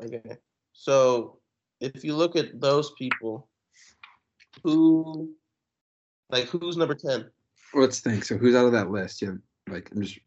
[0.00, 0.20] missing.
[0.20, 0.36] Okay.
[0.72, 1.38] So
[1.80, 3.48] if you look at those people,
[4.62, 5.34] who,
[6.30, 7.30] like, who's number 10?
[7.74, 8.24] Let's think.
[8.24, 9.20] So who's out of that list?
[9.20, 9.38] You have
[9.68, 10.18] like I'm just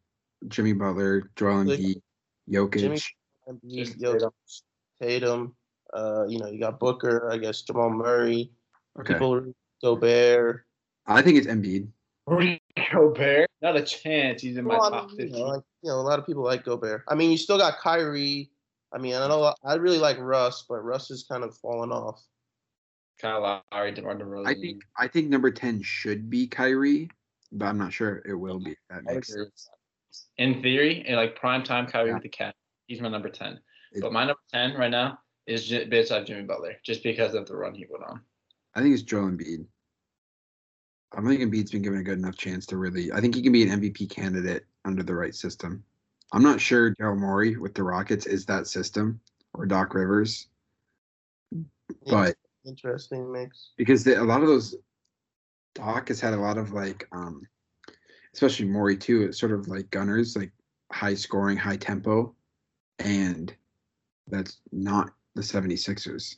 [0.50, 2.02] Jimmy Butler, Joel Like, Embiid,
[2.50, 2.80] Jokic.
[2.80, 3.02] Jimmy-
[3.50, 4.32] Embiid, Jokic, Tatum.
[5.02, 5.56] Tatum.
[5.94, 8.52] Uh, you know, you got Booker, I guess, Jamal Murray,
[9.00, 9.14] okay.
[9.14, 10.66] people, Gobert.
[11.06, 11.88] I think it's Embiid.
[12.28, 12.62] Rudy
[12.92, 14.42] Gobert, not a chance.
[14.42, 16.26] He's in my Well, I top mean, you, know, like, you know, a lot of
[16.26, 17.04] people like Gobert.
[17.08, 18.52] I mean, you still got Kyrie.
[18.94, 22.22] I mean, I know I really like Russ, but Russ is kind of falling off.
[23.22, 24.46] Kyle Lowry, DeMar DeRozan.
[24.48, 27.10] I think I think number ten should be Kyrie,
[27.54, 28.76] but I'm not sure it will be.
[28.90, 29.70] That makes sense.
[30.38, 32.16] In theory, in like prime time Kyrie Yeah.
[32.16, 32.54] with the cat,
[32.88, 33.60] he's my number ten.
[33.94, 37.48] It- but my number ten right now is J- beside Jimmy Butler, just because of
[37.48, 38.22] the run he went on.
[38.76, 39.66] I think it's Joel Embiid.
[41.14, 43.12] I don't think Embiid's been given a good enough chance to really.
[43.14, 45.84] I think he can be an MVP candidate under the right system.
[46.34, 49.20] I'm not sure Daryl Morey with the Rockets is that system
[49.54, 50.48] or Doc Rivers,
[52.06, 52.36] but
[52.66, 53.72] Interesting mix.
[53.78, 54.76] because the, a lot of those
[55.76, 57.48] Doc has had a lot of like, um,
[58.34, 59.24] especially Morey too.
[59.24, 60.52] It's sort of like gunners, like
[60.92, 62.34] high scoring, high tempo,
[63.00, 63.54] and
[64.28, 66.38] that's not the 76ers.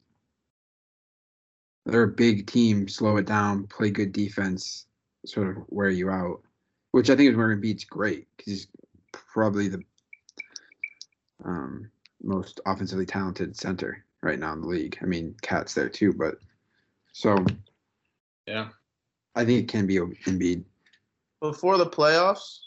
[1.85, 4.85] they're a big team, slow it down, play good defense,
[5.25, 6.41] sort of wear you out.
[6.91, 8.67] Which I think is where Embiid's great because he's
[9.11, 9.83] probably the
[11.45, 11.89] um,
[12.23, 14.97] most offensively talented center right now in the league.
[15.01, 16.35] I mean, Cat's there too, but
[17.13, 17.37] so
[18.45, 18.69] Yeah.
[19.35, 20.63] I think it can be Embiid.
[21.41, 22.59] Before the playoffs,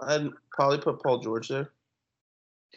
[0.00, 1.70] I'd probably put Paul George there,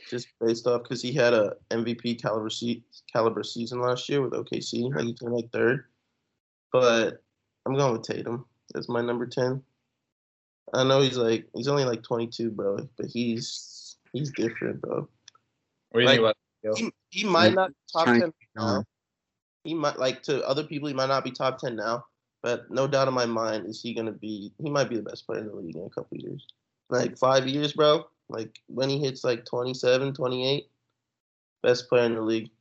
[0.10, 4.34] just based off because he had a MVP caliber se- caliber season last year with
[4.34, 4.94] OKC.
[4.96, 5.86] Like he came like third,
[6.72, 7.22] but
[7.66, 8.46] I'm going with Tatum
[8.76, 9.62] as my number ten.
[10.74, 15.08] I know he's like he's only like 22, bro, but he's he's different, bro.
[15.92, 16.76] What do you Like- think about Yo.
[16.76, 18.84] He, he might not be top to ten now.
[19.64, 20.90] He might like to other people.
[20.90, 22.04] He might not be top ten now,
[22.44, 24.52] but no doubt in my mind is he gonna be.
[24.62, 26.46] He might be the best player in the league in a couple years.
[26.90, 28.04] Like five years, bro.
[28.28, 30.70] Like when he hits like 27, 28,
[31.64, 32.52] best player in the league.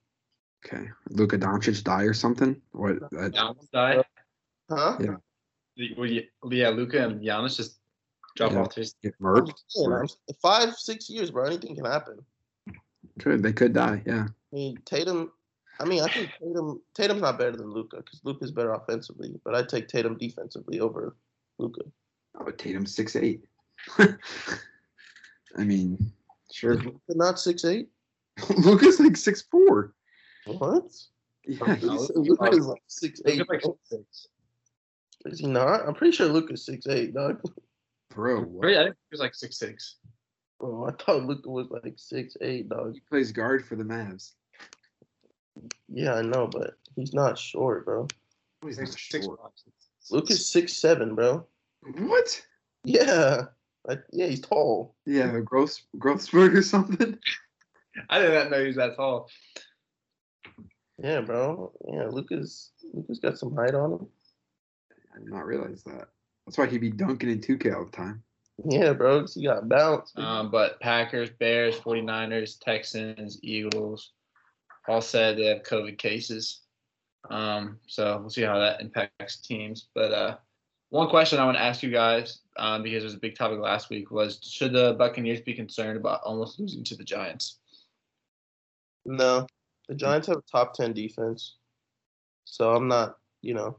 [0.64, 2.60] Okay, Luka Doncic die or something?
[2.70, 3.00] What?
[3.10, 4.02] That, Giannis die?
[4.70, 4.96] Huh?
[5.00, 5.16] Yeah.
[5.76, 7.77] The- Will you, yeah, Luka and Giannis just
[8.36, 8.60] drop Yeah.
[8.60, 9.54] off to get I'm murked?
[10.06, 11.44] just five, six years, bro.
[11.44, 12.24] Anything can happen.
[13.18, 14.02] Could they could die?
[14.06, 14.26] Yeah.
[14.52, 15.32] I mean, Tatum.
[15.80, 16.80] I mean, I think Tatum.
[16.94, 21.16] Tatum's not better than Luka because Luka's better offensively, but I take Tatum defensively over
[21.58, 21.82] Luka.
[22.38, 23.44] Oh, Tatum's six eight.
[23.98, 26.12] I mean,
[26.52, 26.80] sure.
[27.08, 27.88] Not six eight.
[28.58, 29.94] Luka's like six four.
[30.46, 30.92] What?
[31.44, 33.42] Yeah, oh, he's, Luka is like six eight.
[33.48, 33.62] Like.
[35.24, 35.86] Is he not?
[35.86, 37.40] I'm pretty sure Luka's six eight, dog.
[38.10, 38.40] bro.
[38.42, 38.66] what?
[38.66, 38.78] Really?
[38.78, 39.96] I think he was like six six.
[40.60, 42.94] Oh, I thought Luka was like six eight, dog.
[42.94, 44.32] He plays guard for the Mavs.
[45.88, 48.06] Yeah, I know, but he's not short, bro.
[48.62, 49.40] Oh, he's Six, not six, short.
[50.10, 51.46] Luka's six seven, bro.
[51.98, 52.44] What?
[52.84, 53.46] Yeah,
[53.88, 54.94] I, yeah, he's tall.
[55.06, 57.18] Yeah, a growth growth spurt or something.
[58.10, 59.28] I did not know he was that tall.
[61.02, 61.72] Yeah, bro.
[61.92, 64.06] Yeah, Luka's Luka's got some height on him.
[65.14, 66.08] I did not realize that.
[66.48, 68.22] That's why he'd be dunking in 2K all the time.
[68.64, 69.20] Yeah, bro.
[69.20, 70.12] 'cause He got bounce.
[70.16, 74.12] Um, but Packers, Bears, 49ers, Texans, Eagles,
[74.88, 76.62] all said they have COVID cases.
[77.28, 79.88] Um, so we'll see how that impacts teams.
[79.94, 80.36] But uh,
[80.88, 83.58] one question I want to ask you guys, um, because it was a big topic
[83.58, 87.58] last week, was should the Buccaneers be concerned about almost losing to the Giants?
[89.04, 89.46] No,
[89.86, 91.56] the Giants have a top ten defense,
[92.44, 93.18] so I'm not.
[93.42, 93.78] You know,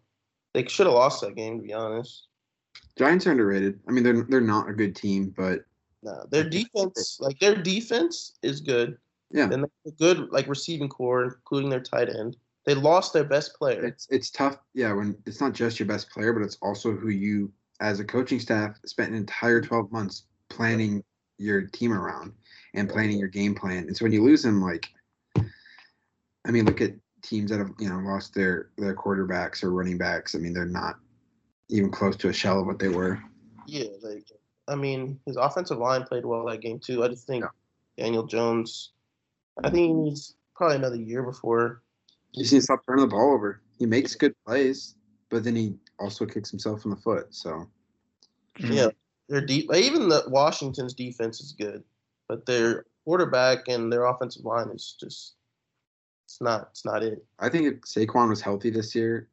[0.54, 2.29] they should have lost that game to be honest.
[2.98, 3.80] Giants are underrated.
[3.88, 5.62] I mean, they're they're not a good team, but
[6.04, 8.98] No, their defense, like their defense, is good.
[9.32, 9.50] Yeah.
[9.52, 12.36] and they good like receiving core, including their tight end.
[12.66, 13.86] They lost their best player.
[13.86, 14.58] it's it's tough.
[14.74, 18.06] Yeah, when it's not just your best player, but it's also who you, as a
[18.06, 21.04] coaching staff, spent an entire 12 months planning
[21.38, 22.34] your team around
[22.74, 23.86] and planning your game plan.
[23.88, 24.88] And so when you lose them, like,
[25.38, 29.98] I mean, look at teams that have you know lost their their quarterbacks or running
[29.98, 30.36] backs.
[30.36, 31.00] I mean, they're not
[31.70, 33.20] even close to a shell of what they were.
[33.68, 34.26] Yeah, like
[34.68, 37.04] I mean, his offensive line played well that game too.
[37.04, 37.46] I just think
[37.98, 38.92] Daniel Jones.
[39.64, 41.82] I think he needs probably another year before.
[42.34, 43.62] You see, stop turning the ball over.
[43.78, 44.96] He makes good plays,
[45.30, 47.34] but then he also kicks himself in the foot.
[47.34, 47.68] So
[48.60, 48.72] mm-hmm.
[48.72, 48.90] Yeah,
[49.28, 49.74] they're deep.
[49.74, 51.84] Even the Washington's defense is good,
[52.28, 55.36] but their quarterback and their offensive line is just.
[56.26, 56.68] It's not.
[56.70, 57.26] It's not it.
[57.40, 59.30] I think if Saquon was healthy this year,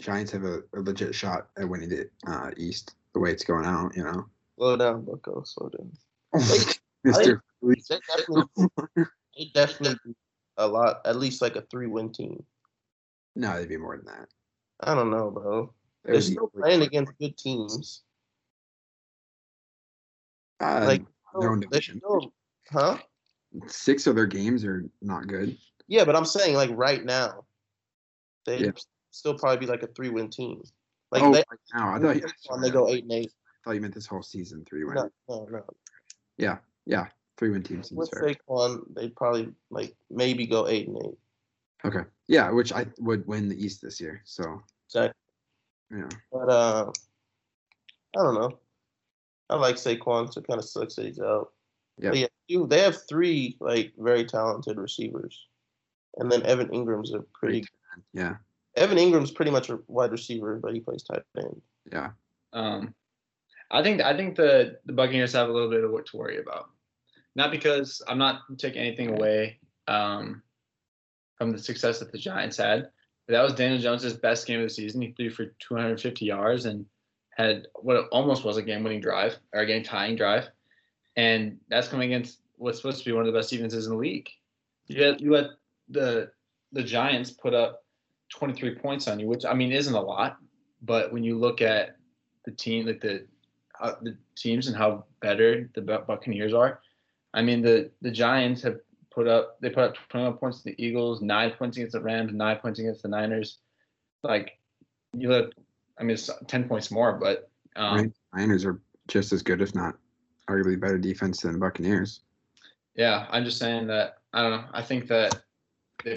[0.00, 2.94] Giants have a, a legit shot at winning the uh, East.
[3.14, 4.26] The way it's going out, you know.
[4.56, 5.42] Slow down, Bucko.
[5.44, 5.92] Slow down.
[7.04, 8.44] Mister, They definitely,
[9.36, 10.14] they definitely
[10.58, 11.00] a lot.
[11.04, 12.42] At least like a three-win team.
[13.36, 14.28] no, they'd be more than that.
[14.80, 15.72] I don't know, bro.
[16.04, 18.02] They They're still playing against good teams.
[20.60, 21.02] uh, like
[21.38, 21.98] their own division.
[21.98, 22.32] still-
[22.70, 22.98] huh?
[23.66, 25.56] six of their games are not good.
[25.88, 27.44] Yeah, but I'm saying like right now,
[28.46, 28.70] they Yeah.
[29.10, 30.62] Still probably be like a three-win team.
[31.10, 33.32] Like oh, they, right now I thought you, when they go eight and eight.
[33.32, 34.94] I thought you meant this whole season three win.
[34.94, 35.64] No, no, no.
[36.86, 37.06] Yeah,
[37.36, 38.34] three win team seems With fair.
[38.34, 41.18] Saquon, they'd probably like maybe go eight and eight.
[41.84, 44.20] Okay, yeah, which I would win the East this year.
[44.24, 45.10] So So,
[45.90, 46.90] yeah, but uh,
[48.16, 48.58] I don't know.
[49.48, 51.52] I like Saquon, so it kind of sucks that he's out.
[51.98, 52.10] Yeah.
[52.10, 55.46] But yeah, dude, they have three like very talented receivers,
[56.18, 57.64] and then Evan Engram's a pretty.
[58.12, 58.36] yeah,
[58.80, 61.60] Evan Engram's pretty much a wide receiver, but he plays tight end.
[61.92, 62.10] yeah.
[62.52, 62.94] Um,
[63.70, 66.38] I think I think the the Buccaneers have a little bit of what to worry
[66.38, 66.70] about.
[67.36, 70.42] Not because I'm not taking anything away um,
[71.36, 72.88] from the success that the Giants had.
[73.26, 75.02] But that was Daniel Jones' best game of the season.
[75.02, 76.84] He threw for 250 yards and
[77.36, 80.48] had what almost was a game-winning drive or a game-tying drive,
[81.16, 83.98] and that's coming against what's supposed to be one of the best defenses in the
[83.98, 84.28] league.
[84.88, 85.50] You let you let
[85.88, 86.32] the
[86.72, 87.84] the Giants put up
[88.30, 90.38] 23 points on you, which I mean isn't a lot,
[90.82, 91.96] but when you look at
[92.44, 93.26] the team, like the
[93.80, 96.80] uh, the teams and how better the Buccaneers are,
[97.34, 98.78] I mean the the Giants have
[99.10, 102.32] put up they put up 21 points to the Eagles, nine points against the Rams,
[102.32, 103.58] nine points against the Niners.
[104.22, 104.58] Like
[105.12, 105.52] you look,
[105.98, 108.12] I mean it's 10 points more, but um.
[108.34, 109.96] Niners are just as good, if not
[110.48, 112.20] arguably better defense than the Buccaneers.
[112.94, 114.64] Yeah, I'm just saying that I don't know.
[114.72, 115.42] I think that
[116.04, 116.14] they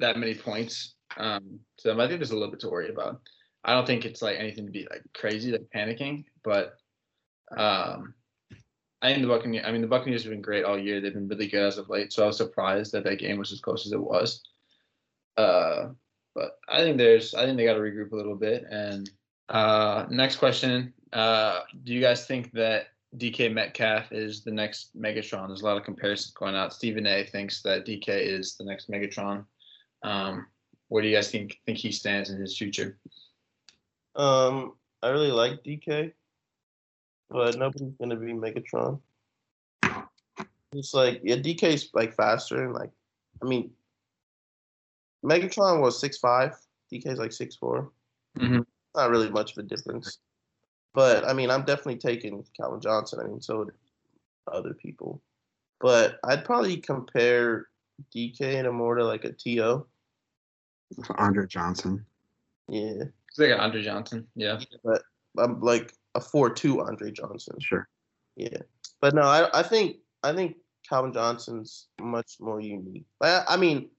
[0.00, 0.94] that many points.
[1.16, 3.20] Um, so I think there's a little bit to worry about.
[3.64, 6.76] I don't think it's like anything to be like crazy, like panicking, but
[7.56, 8.14] um,
[9.02, 9.64] I think the Buccaneers.
[9.66, 11.00] I mean, the Buccaneers have been great all year.
[11.00, 12.12] They've been really good as of late.
[12.12, 14.42] So I was surprised that that game was as close as it was.
[15.36, 15.88] Uh,
[16.34, 17.34] but I think there's.
[17.34, 18.64] I think they got to regroup a little bit.
[18.70, 19.10] And
[19.48, 25.48] uh, next question: uh, Do you guys think that DK Metcalf is the next Megatron?
[25.48, 26.72] There's a lot of comparisons going out.
[26.72, 27.24] Stephen A.
[27.24, 29.44] thinks that DK is the next Megatron.
[30.02, 30.46] Um,
[30.88, 32.98] where do you guys think think he stands in his future?
[34.14, 36.12] Um, I really like DK,
[37.28, 39.00] but nobody's gonna be Megatron.
[40.72, 42.90] It's like yeah, DK's like faster and like,
[43.42, 43.70] I mean,
[45.24, 46.54] Megatron was six five.
[46.92, 47.90] DK's like six four.
[48.38, 48.60] Mm-hmm.
[48.94, 50.18] Not really much of a difference.
[50.94, 53.20] But I mean, I'm definitely taking Calvin Johnson.
[53.20, 53.68] I mean, so
[54.50, 55.20] other people.
[55.80, 57.66] But I'd probably compare
[58.14, 59.86] DK and a more to like a TO.
[61.16, 62.04] Andre Johnson.
[62.68, 63.04] Yeah.
[63.28, 64.26] It's like Andre Johnson.
[64.34, 64.60] Yeah.
[64.84, 65.02] But
[65.38, 67.56] I'm like a four-two Andre Johnson.
[67.60, 67.88] Sure.
[68.36, 68.58] Yeah.
[69.00, 70.56] But no, I I think I think
[70.88, 73.04] Calvin Johnson's much more unique.
[73.20, 73.90] I, I mean,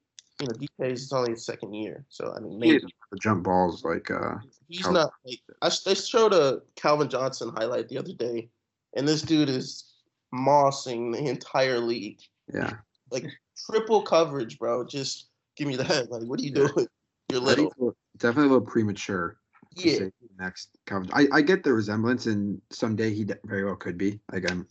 [0.42, 2.80] you know, DK is only his second year, so I mean, maybe
[3.12, 4.36] the jump balls like uh.
[4.68, 4.94] He's Calvin.
[4.94, 5.12] not.
[5.26, 8.50] Like, I they showed a Calvin Johnson highlight the other day,
[8.96, 9.94] and this dude is
[10.34, 12.20] mossing the entire league.
[12.54, 12.74] Yeah.
[13.12, 13.26] Like
[13.70, 14.86] triple coverage, bro.
[14.86, 16.12] Just give me that.
[16.12, 16.88] Like, what are you doing?
[17.32, 17.96] You're little.
[18.18, 19.38] Definitely a little premature.
[19.76, 20.06] Yeah.
[20.40, 21.10] Next Calvin.
[21.14, 24.20] I, I get the resemblance, and someday he very well could be.
[24.32, 24.68] Like I'm,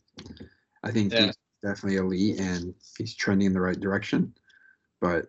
[0.82, 1.26] I think yeah.
[1.26, 4.34] he's definitely elite, and he's trending in the right direction.
[5.00, 5.26] But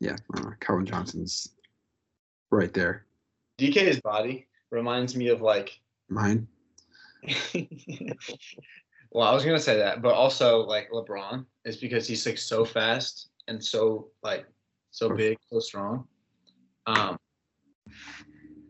[0.00, 1.48] yeah, uh, Calvin Johnson's
[2.50, 3.06] right there.
[3.58, 6.46] DK's body reminds me of like mine.
[9.14, 12.64] well, I was gonna say that, but also like LeBron is because he's like so
[12.64, 14.44] fast and so like
[14.90, 16.06] so big, so strong.
[16.86, 17.16] Um,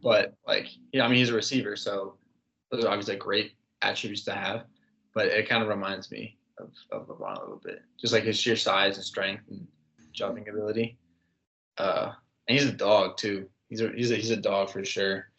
[0.03, 2.18] but like yeah, I mean he's a receiver, so
[2.70, 4.64] those are obviously great attributes to have.
[5.14, 8.38] But it kind of reminds me of, of LeBron a little bit, just like his
[8.38, 9.66] sheer size and strength and
[10.12, 10.99] jumping ability.
[11.78, 12.12] Uh,
[12.49, 13.49] and he's a dog too.
[13.70, 15.30] He's a he's a he's a dog for sure.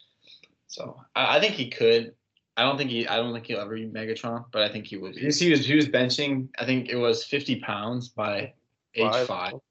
[0.66, 2.15] So I, I think he could.
[2.56, 4.96] I don't think he I don't think he'll ever be Megatron, but I think he
[4.96, 5.16] would.
[5.16, 6.48] He was he was benching.
[6.58, 8.52] I think it was 50 pounds by
[8.94, 9.26] age five.
[9.26, 9.52] five.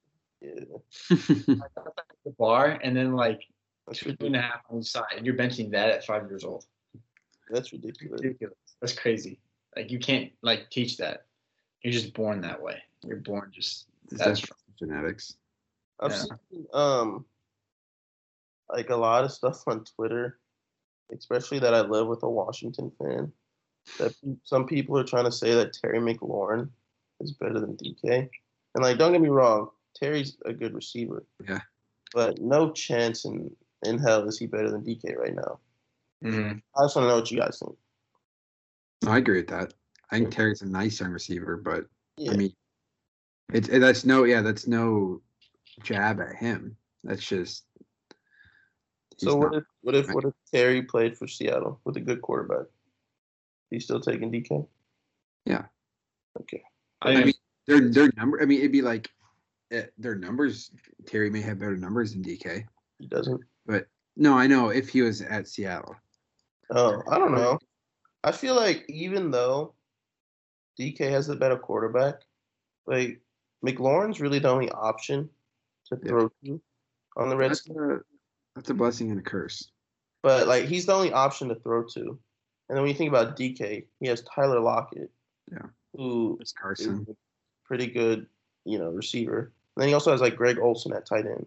[0.42, 0.52] Yeah.
[1.08, 3.40] the bar, and then like
[3.86, 4.26] That's two ridiculous.
[4.26, 6.66] and a half on each side, and you're benching that at five years old.
[7.50, 8.20] That's ridiculous.
[8.22, 8.54] ridiculous.
[8.80, 9.40] That's crazy.
[9.74, 11.24] Like you can't like teach that.
[11.82, 12.82] You're just born that way.
[13.02, 14.42] You're born just that's
[14.78, 15.36] genetics.
[16.00, 16.22] I've yeah.
[16.50, 17.24] seen um
[18.68, 20.38] like a lot of stuff on Twitter,
[21.12, 23.32] especially that I live with a Washington fan.
[23.98, 26.68] That some people are trying to say that Terry McLaurin
[27.20, 28.28] is better than DK,
[28.74, 31.24] and like don't get me wrong, Terry's a good receiver.
[31.46, 31.60] Yeah.
[32.12, 33.50] But no chance in
[33.84, 35.58] in hell is he better than DK right now.
[36.24, 36.58] Mm-hmm.
[36.76, 37.76] I just want to know what you guys think.
[39.06, 39.74] I agree with that.
[40.10, 41.86] I think Terry's a nice young receiver, but
[42.16, 42.32] yeah.
[42.32, 42.52] I mean,
[43.52, 45.20] it's it, that's no yeah that's no
[45.82, 46.76] jab at him.
[47.04, 47.65] That's just.
[49.18, 52.66] So what if what if what if Terry played for Seattle with a good quarterback?
[53.70, 54.66] He's still taking DK.
[55.44, 55.64] Yeah.
[56.40, 56.62] Okay.
[57.02, 57.34] I, I mean,
[57.66, 58.42] their their number.
[58.42, 59.08] I mean, it'd be like
[59.74, 60.70] uh, their numbers.
[61.06, 62.64] Terry may have better numbers than DK.
[62.98, 63.40] He doesn't.
[63.64, 63.86] But
[64.16, 65.96] no, I know if he was at Seattle.
[66.70, 67.58] Oh, I don't know.
[68.24, 69.74] I feel like even though
[70.78, 72.16] DK has the better quarterback,
[72.86, 73.20] like
[73.64, 75.28] McLaurin's really the only option
[75.86, 76.08] to yeah.
[76.08, 76.60] throw to
[77.16, 78.02] on the Redskins.
[78.56, 79.70] That's, that's a blessing and a curse.
[80.22, 82.18] But like he's the only option to throw to.
[82.68, 85.10] And then when you think about DK, he has Tyler Lockett.
[85.52, 85.66] Yeah.
[85.94, 87.06] Who it's Carson.
[87.64, 88.26] pretty good,
[88.64, 89.52] you know, receiver.
[89.76, 91.46] And then he also has like Greg Olsen at tight end.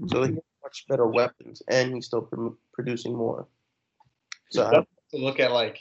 [0.00, 0.08] Mm-hmm.
[0.08, 3.48] So he has much better weapons, and he's still pr- producing more.
[4.50, 5.80] So to look at like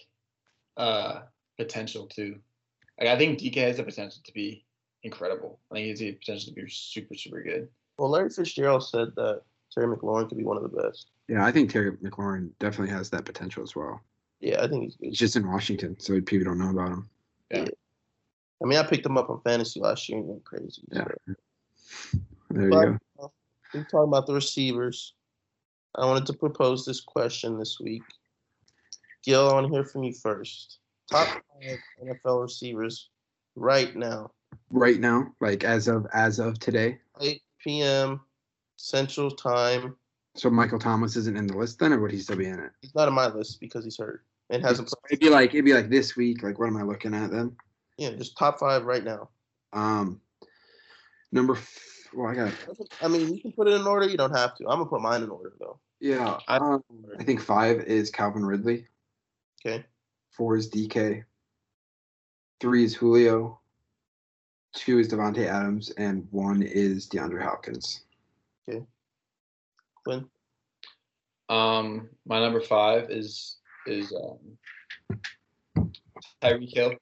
[0.78, 1.22] uh
[1.58, 2.40] potential too.
[3.00, 4.66] Like I think DK has the potential to be
[5.04, 5.60] incredible.
[5.72, 7.68] I think he has the potential to be super super good.
[7.98, 9.42] Well, Larry Fitzgerald said that
[9.80, 11.12] Terry McLaurin could be one of the best.
[11.28, 14.02] Yeah, I think Terry McLaurin definitely has that potential as well.
[14.42, 15.06] Yeah, I think he's good.
[15.08, 17.10] He's just in Washington, so people don't know about him.
[17.52, 17.60] Yeah.
[17.60, 17.68] yeah.
[18.62, 20.82] I mean, I picked him up on fantasy last year and went crazy.
[20.92, 21.06] Yeah.
[21.86, 22.20] So.
[22.50, 22.98] There you but, go.
[23.24, 23.28] Uh,
[23.74, 25.14] we're talking about the receivers.
[25.96, 28.04] I wanted to propose this question this week.
[29.24, 30.80] Gil, I want to hear from you first.
[31.10, 33.10] Top five NFL receivers
[33.56, 34.32] right now.
[34.72, 37.00] Right now, like as of as of today.
[37.22, 38.22] 8 p.m.
[38.90, 39.96] Central Time.
[40.36, 42.72] So Michael Thomas isn't in the list then, or would he still be in it?
[42.82, 45.12] He's not on my list because he's hurt and hasn't played.
[45.12, 46.44] It'd be like it'd be like this week.
[46.44, 47.56] Like what am I looking at then?
[47.98, 49.30] Yeah, just top five right now.
[49.74, 50.22] Um,
[51.34, 51.54] number.
[51.54, 52.54] F- well, I got.
[53.02, 54.08] I mean, you can put it in order.
[54.08, 54.64] You don't have to.
[54.70, 55.80] I'm gonna put mine in order though.
[56.00, 56.84] Yeah, I- um,
[57.20, 58.88] I think five is Calvin Ridley.
[59.66, 59.84] Okay.
[60.32, 61.24] Four is DK.
[62.62, 63.60] Three is Julio.
[64.74, 68.04] Two is Davante Adams, and one is DeAndre Hopkins.
[70.04, 70.26] Quinn.
[71.50, 73.58] Um, my number five is
[73.88, 75.90] is um,
[76.42, 76.94] Tyreek Hill.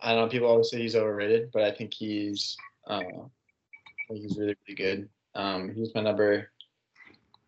[0.00, 2.56] I know people always say he's overrated, but I think he's
[2.86, 5.08] uh, I think he's really really good.
[5.34, 6.50] Um, he's my number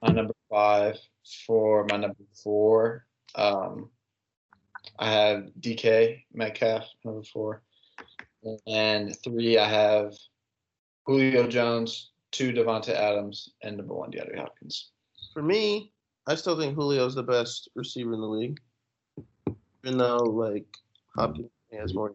[0.03, 0.99] my number five
[1.47, 3.07] for my number four.
[3.34, 3.91] Um,
[4.99, 7.62] I have DK Metcalf number four,
[8.66, 10.14] and three I have
[11.07, 14.91] Julio Jones, two Devonta Adams, and number one DeAndre Hopkins.
[15.33, 15.93] For me,
[16.26, 18.61] I still think Julio's the best receiver in the league.
[19.85, 20.66] Even though like
[21.16, 22.14] Hopkins has more.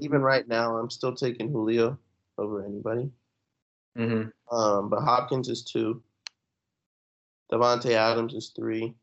[0.00, 1.98] Even right now, I'm still taking Julio
[2.38, 3.10] over anybody.
[3.96, 4.56] Mm-hmm.
[4.56, 6.02] Um, but Hopkins is two.
[7.52, 8.94] Davante Adams is three.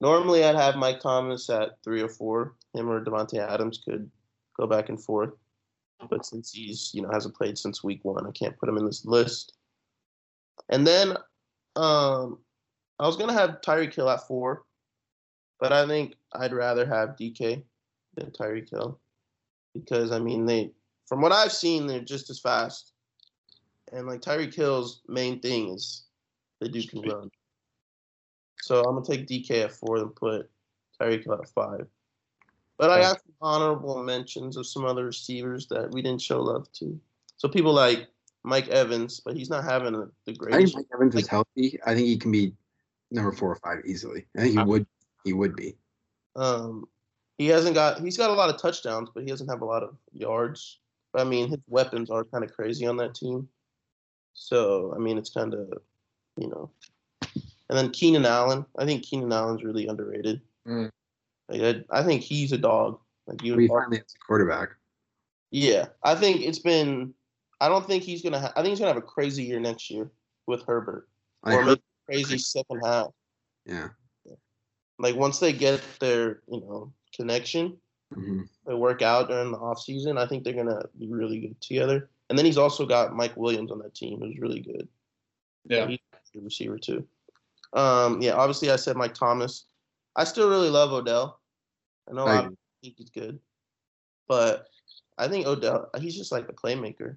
[0.00, 2.54] Normally, I'd have Mike Thomas at three or four.
[2.74, 4.10] Him or Davante Adams could
[4.58, 5.30] go back and forth.
[6.10, 8.86] But since he's you know hasn't played since week one, I can't put him in
[8.86, 9.54] this list.
[10.68, 11.16] And then,
[11.76, 12.38] um,
[12.98, 14.64] I was gonna have Tyreek Hill at four,
[15.60, 17.62] but I think I'd rather have DK
[18.14, 19.00] than Tyreek Hill
[19.74, 20.70] because I mean they,
[21.06, 22.92] from what I've seen, they're just as fast.
[23.92, 26.04] And like Tyreek Hill's main thing is
[26.60, 27.30] the dude can run.
[28.62, 30.50] So I'm gonna take DK at four and put
[31.00, 31.86] Tyreek Hill at five.
[32.78, 36.70] But I got some honorable mentions of some other receivers that we didn't show love
[36.74, 36.98] to.
[37.36, 38.08] So people like
[38.44, 40.76] Mike Evans, but he's not having a, the I think greatest.
[40.76, 41.78] Mike Evans is healthy.
[41.86, 42.52] I think he can be
[43.10, 44.26] number four or five easily.
[44.36, 44.86] I think he would.
[45.24, 45.76] He would be.
[46.34, 46.88] Um,
[47.38, 48.00] he hasn't got.
[48.00, 50.78] He's got a lot of touchdowns, but he doesn't have a lot of yards.
[51.12, 53.48] But I mean, his weapons are kind of crazy on that team.
[54.32, 55.72] So I mean, it's kind of,
[56.36, 56.70] you know.
[57.68, 58.66] And then Keenan Allen.
[58.76, 60.40] I think Keenan Allen's really underrated.
[60.66, 60.90] Mm.
[61.52, 62.98] Like, I, I think he's a dog.
[63.26, 63.56] Like you.
[63.56, 64.70] We finally has a quarterback.
[65.50, 67.14] Yeah, I think it's been.
[67.60, 68.40] I don't think he's gonna.
[68.40, 70.10] Ha- I think he's gonna have a crazy year next year
[70.46, 71.08] with Herbert,
[71.44, 73.08] I or heard, maybe crazy second half.
[73.66, 73.88] yeah.
[74.98, 77.76] Like once they get their, you know, connection,
[78.12, 80.16] hmm they work out during the off season.
[80.16, 82.10] I think they're gonna be really good together.
[82.28, 84.88] And then he's also got Mike Williams on that team, who's really good.
[85.66, 85.86] Yeah.
[85.86, 87.06] He's a good receiver too.
[87.74, 89.66] Um, yeah, obviously I said Mike Thomas.
[90.16, 91.40] I still really love Odell.
[92.08, 92.56] I know I I agree.
[92.82, 93.38] think he's good,
[94.28, 94.66] but
[95.18, 97.16] I think Odell, he's just like a playmaker.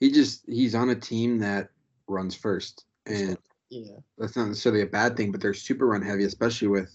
[0.00, 1.70] He just he's on a team that
[2.06, 3.38] runs first, and
[3.70, 5.32] Yeah, that's not necessarily a bad thing.
[5.32, 6.94] But they're super run heavy, especially with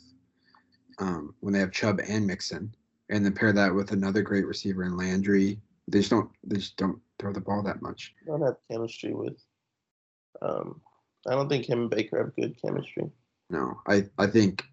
[1.00, 2.74] um, when they have Chubb and Mixon,
[3.10, 5.60] and then pair that with another great receiver in Landry.
[5.88, 6.30] They just don't.
[6.44, 8.14] They just don't throw the ball that much.
[8.24, 9.38] I don't have chemistry with.
[10.42, 10.82] Um,
[11.28, 13.10] I don't think him and Baker have good chemistry.
[13.50, 14.66] No, I I think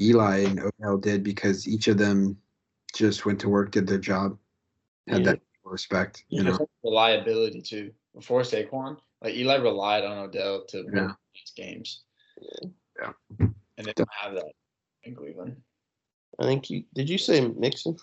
[0.00, 2.36] Eli and Odell did because each of them
[2.94, 4.38] just went to work, did their job,
[5.06, 5.32] had Yeah.
[5.32, 6.24] that respect.
[6.28, 7.92] You know, reliability too.
[8.14, 12.02] Before Saquon, like Eli relied on Odell to win these games.
[12.98, 13.12] Yeah.
[13.38, 14.52] And they don't have that
[15.04, 15.62] in Cleveland.
[16.38, 17.08] I think you did.
[17.08, 17.96] You say Mixon?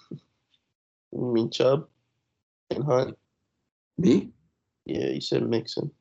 [1.12, 1.90] You mean Chubb
[2.70, 3.18] and Hunt?
[3.98, 4.32] me?
[4.86, 5.92] Yeah, you said Mixon.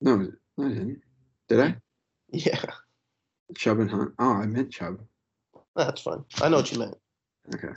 [0.00, 1.02] No, I didn't.
[1.48, 1.76] Did I?
[2.32, 2.64] Yeah,
[3.56, 4.12] Chubb and Hunt.
[4.18, 5.00] Oh, I meant Chubb.
[5.76, 6.24] that's fine.
[6.42, 6.96] I know what you meant.
[7.54, 7.72] Okay.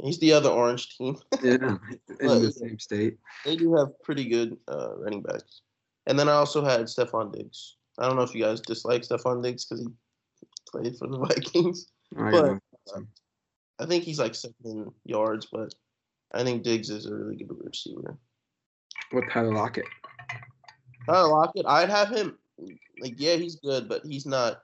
[0.00, 1.16] He's the other orange team.
[1.42, 1.76] Yeah,
[2.20, 3.18] in the same state.
[3.44, 5.62] they do have pretty good uh, running backs.
[6.06, 7.76] And then I also had Stefon Diggs.
[7.98, 9.88] I don't know if you guys dislike Stefon Diggs because he
[10.70, 11.86] played for the Vikings.
[12.16, 13.08] I But- got some.
[13.78, 15.74] I think he's like second in yards, but
[16.32, 18.16] I think Diggs is a really good receiver.
[19.10, 19.86] What Tyler Lockett?
[21.06, 22.38] Tyler Lockett, I'd have him.
[23.00, 24.62] Like, yeah, he's good, but he's not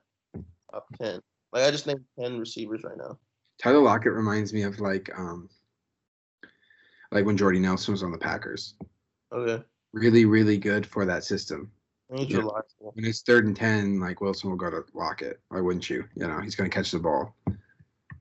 [0.70, 1.20] top ten.
[1.52, 3.18] Like, I just named ten receivers right now.
[3.62, 5.48] Tyler Lockett reminds me of like um
[7.10, 8.74] like when Jordy Nelson was on the Packers.
[9.32, 9.62] Okay,
[9.92, 11.70] Really, really good for that system.
[12.12, 12.44] I think he's Yeah.
[12.78, 15.40] When it's third and ten, like Wilson will go to Lockett.
[15.48, 16.04] Why wouldn't you?
[16.14, 17.34] You know, he's gonna catch the ball.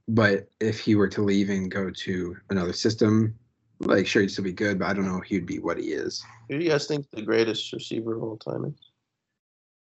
[0.07, 3.37] But if he were to leave and go to another system,
[3.79, 5.91] Like, sure, he'd still be good, but I don't know if he'd be what he
[5.91, 6.23] is.
[6.49, 8.73] Who do you guys think the greatest receiver of all time is?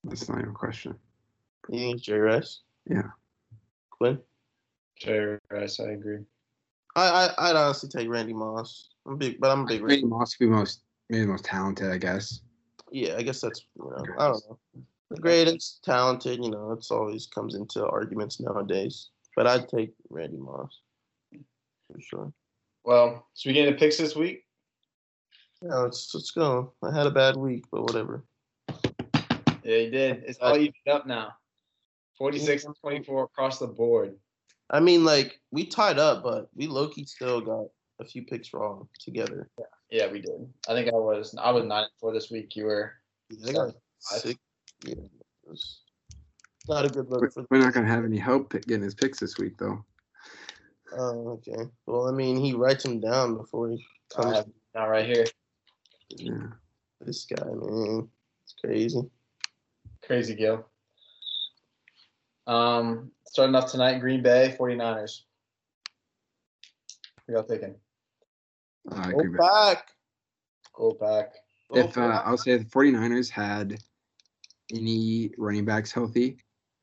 [0.05, 0.95] That's not your question.
[1.69, 2.61] You think it's Jerry Rice?
[2.89, 3.11] Yeah.
[3.91, 4.19] Quinn?
[4.99, 6.21] Jerry Rice, I agree.
[6.97, 7.09] I,
[7.39, 8.89] I I'd honestly take Randy Moss.
[9.07, 9.83] I'm big, but I'm a big.
[9.83, 12.41] Randy Moss could be most maybe the most talented, I guess.
[12.91, 14.59] Yeah, I guess that's you know I don't know.
[15.11, 19.09] The greatest, talented, you know, it's always comes into arguments nowadays.
[19.37, 20.81] But I'd take Randy Moss
[21.33, 22.33] for sure.
[22.85, 24.45] Well, should we get into picks this week?
[25.63, 26.73] Yeah, let's let's go.
[26.83, 28.25] I had a bad week, but whatever.
[29.63, 30.25] Yeah, you did.
[30.27, 31.33] It's all evened up now.
[32.19, 34.17] 46 and 24 across the board.
[34.71, 37.67] I mean, like we tied up, but we low key still got
[38.01, 39.49] a few picks wrong together.
[39.59, 40.47] Yeah, yeah we did.
[40.69, 42.55] I think I was I was nine and four this week.
[42.57, 42.93] You were
[43.31, 43.75] Yeah, I got
[44.85, 44.95] Yeah,
[46.69, 47.47] not a good We're, look for.
[47.51, 49.85] we're not gonna have any help getting his picks this week, though.
[50.93, 51.71] Oh, okay.
[51.87, 53.85] Well, I mean, he writes them down before he
[54.17, 54.37] I comes.
[54.37, 55.27] have now right here.
[56.11, 56.47] Yeah.
[57.01, 58.09] This guy, man,
[58.45, 59.03] it's crazy.
[60.03, 60.67] Crazy Gil.
[62.49, 65.21] Um, starting off tonight, Green Bay 49ers.
[67.29, 67.75] We got taking.
[68.91, 69.91] I Go back.
[70.73, 71.35] Go back.
[71.71, 72.23] Go If uh.
[72.25, 73.79] I'll say the 49ers had
[74.75, 76.39] any running backs healthy,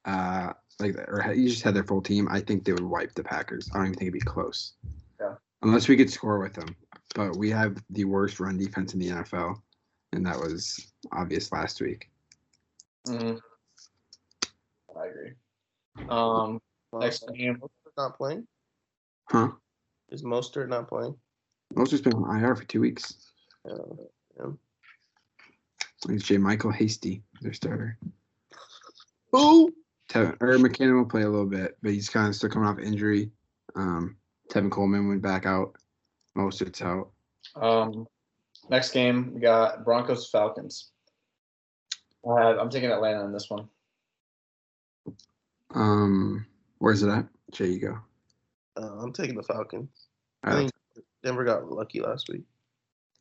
[0.05, 3.23] uh, like or you just had their full team, I think they would wipe the
[3.23, 3.69] Packers.
[3.73, 4.73] I don't even think it'd be close.
[5.19, 5.33] Yeah.
[5.63, 6.75] Unless we could score with them,
[7.15, 9.55] but we have the worst run defense in the NFL,
[10.13, 12.11] and that was obvious last week.
[13.07, 13.39] Mhm.
[14.95, 15.31] I agree.
[16.09, 16.61] Um,
[16.93, 17.61] next Mostert game.
[17.97, 18.47] not playing.
[19.29, 19.51] Huh?
[20.09, 21.15] Is Mostert not playing?
[21.73, 23.31] Mostert's been on IR for two weeks.
[23.69, 23.95] Uh,
[24.37, 24.51] yeah.
[26.09, 27.97] It's JaMycal Hasty, their starter.
[29.31, 29.73] Who?
[30.09, 32.79] Tevin, or McKinnon will play a little bit, but he's kind of still coming off
[32.79, 33.31] injury.
[33.75, 34.17] Um,
[34.51, 35.75] Tevin Coleman went back out.
[36.37, 37.09] Mostert's out.
[37.55, 38.05] Um,
[38.69, 40.91] next game we got Broncos Falcons.
[42.25, 43.67] Uh, I'm taking Atlanta in this one.
[45.73, 46.45] Um,
[46.79, 47.27] where's it at?
[47.51, 47.97] Jay, you go.
[48.77, 50.07] Uh, I'm taking the Falcons.
[50.43, 50.71] I I'll think
[51.23, 52.43] Denver got lucky last week.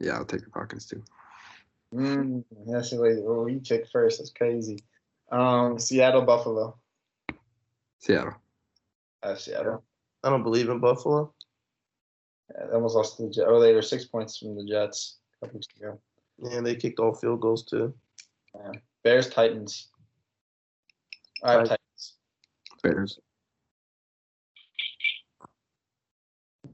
[0.00, 1.02] Yeah, I'll take the Falcons too.
[1.94, 3.16] Mm, that's the way.
[3.24, 4.18] Oh, you picked first.
[4.18, 4.80] That's crazy.
[5.30, 6.76] Um, Seattle Buffalo.
[7.98, 8.34] Seattle.
[9.22, 9.84] I have Seattle.
[10.22, 11.32] I don't believe in Buffalo.
[12.50, 13.46] Yeah, they almost lost to the Jets.
[13.48, 15.98] Oh, they were six points from the Jets a couple weeks ago.
[16.42, 17.94] And they kicked all field goals too.
[19.02, 19.88] Bears Titans.
[21.42, 21.83] All right, Titans.
[22.84, 23.18] Bears.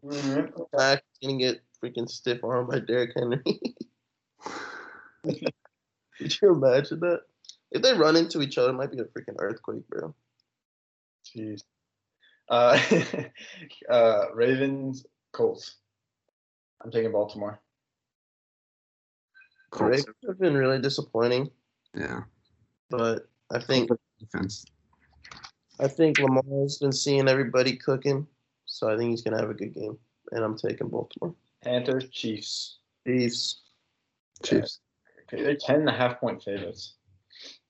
[0.05, 0.71] Mhm.
[0.73, 3.43] Back gonna get freaking stiff arm by Derrick Henry.
[5.23, 7.21] Could you imagine that?
[7.71, 10.15] If they run into each other, it might be a freaking earthquake, bro.
[11.25, 11.63] Jeez.
[12.49, 12.81] Uh,
[13.91, 15.77] uh, Ravens Colts.
[16.83, 17.61] I'm taking Baltimore.
[19.71, 19.91] The Colts.
[19.99, 21.51] Ravens have been really disappointing,
[21.95, 22.23] Yeah.
[22.89, 24.65] but I think Defense.
[25.81, 28.27] I think Lamar's been seeing everybody cooking,
[28.67, 29.99] so I think he's gonna have a good game.
[30.33, 31.35] And I'm taking Baltimore.
[31.63, 32.79] Panthers Chiefs.
[33.07, 33.63] Chiefs.
[34.45, 34.81] Chiefs.
[35.33, 36.95] Okay, they're 10 and a half point favorites.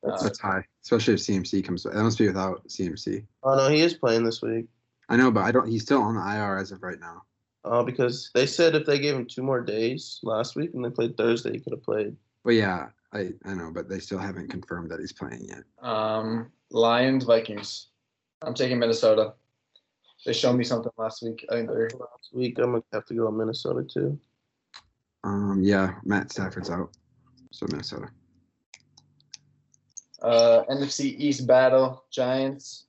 [0.03, 1.85] That's, Uh, That's high, especially if CMC comes.
[1.85, 3.25] That must be without CMC.
[3.45, 4.67] oh no, he is playing this week.
[5.09, 5.69] I know, but I don't.
[5.69, 7.23] He's still on the IR as of right now.
[7.65, 10.89] Uh, because they said if they gave him two more days last week and they
[10.91, 12.17] played Thursday, he could have played.
[12.45, 15.65] But yeah, I I know, but they still haven't confirmed that he's playing yet.
[15.83, 17.89] Um, Lions Vikings.
[18.43, 19.35] I'm taking Minnesota.
[20.25, 21.47] They showed me something last week.
[21.51, 24.19] I think they're Last week, I'm gonna have to go to Minnesota too.
[25.25, 26.91] Um, yeah, Matt Stafford's out,
[27.51, 28.09] so Minnesota.
[30.23, 32.05] uh, NFC East battle.
[32.11, 32.87] Giants.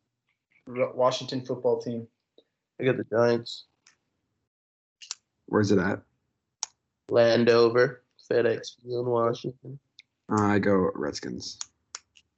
[0.67, 2.07] Washington football team.
[2.79, 3.65] I got the Giants.
[5.47, 6.01] Where's it at?
[7.09, 9.79] Landover, FedEx Field, Washington.
[10.31, 11.57] Uh, I go Redskins.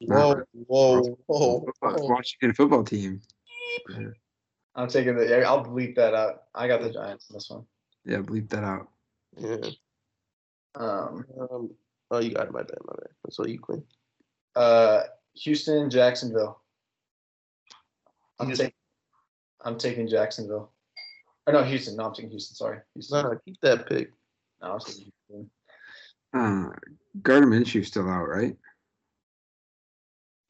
[0.06, 2.08] Whoa, Not whoa, whoa, Football- whoa.
[2.08, 3.22] Washington football team.
[4.76, 5.28] I'm taking the.
[5.28, 6.44] yeah, I'll bleep that out.
[6.56, 7.66] I got the Giants in this one.
[8.06, 8.88] Yeah, bleep that out.
[9.38, 9.58] Yeah.
[10.76, 11.70] Um, Um,
[12.12, 12.52] oh, you got it.
[12.54, 12.78] My bad.
[12.86, 13.10] My bad.
[13.24, 13.84] That's all you, Quinn.
[14.56, 15.04] uh,
[15.36, 16.60] Houston, Jacksonville.
[18.40, 18.68] I'm Houston.
[18.68, 18.78] taking.
[19.66, 20.72] I'm taking Jacksonville.
[21.48, 21.96] Or no, Houston.
[21.96, 22.56] No, I'm taking Houston.
[22.56, 23.22] Sorry, Houston.
[23.24, 24.12] No, no, keep that pick.
[24.62, 25.50] No, I was taking Houston.
[26.34, 26.70] Uh,
[27.22, 28.56] Gardner Minshew's still out, right?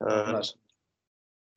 [0.03, 0.43] I'm Uh.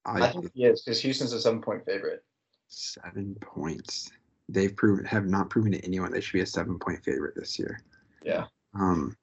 [0.05, 2.25] I I think yes, because Houston's a seven point favorite.
[2.69, 4.11] seven points.
[4.49, 7.59] They've proven have not proven to anyone they should be a seven point favorite this
[7.59, 7.81] year.
[8.23, 8.47] Yeah.
[8.75, 9.17] Um,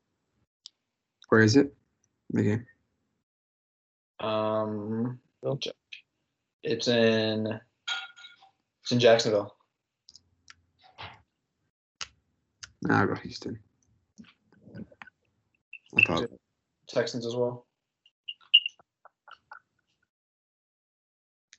[1.29, 1.73] where is it?
[2.31, 2.65] The game.
[4.19, 5.57] Um, Well.
[6.63, 7.47] it's in.
[8.81, 9.55] It's in Jacksonville.
[12.81, 13.57] Nah, I'll go Houston.
[15.95, 16.29] I thought
[16.87, 17.65] Texans as well.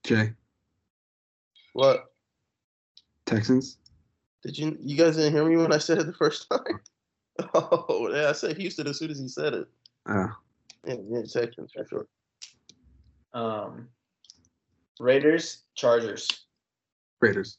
[0.05, 0.33] Jay
[1.73, 2.13] What?
[3.27, 3.79] Texans.
[4.43, 6.81] Did you you guys didn't hear me when I said it the first time?
[7.53, 9.69] Oh yeah, I said Houston as soon as he said it.
[10.07, 10.29] Uh,
[10.87, 12.07] Yeah, yeah, Texans for sure.
[13.33, 13.89] Um,
[15.01, 16.29] Raiders, Chargers.
[17.21, 17.59] Raiders.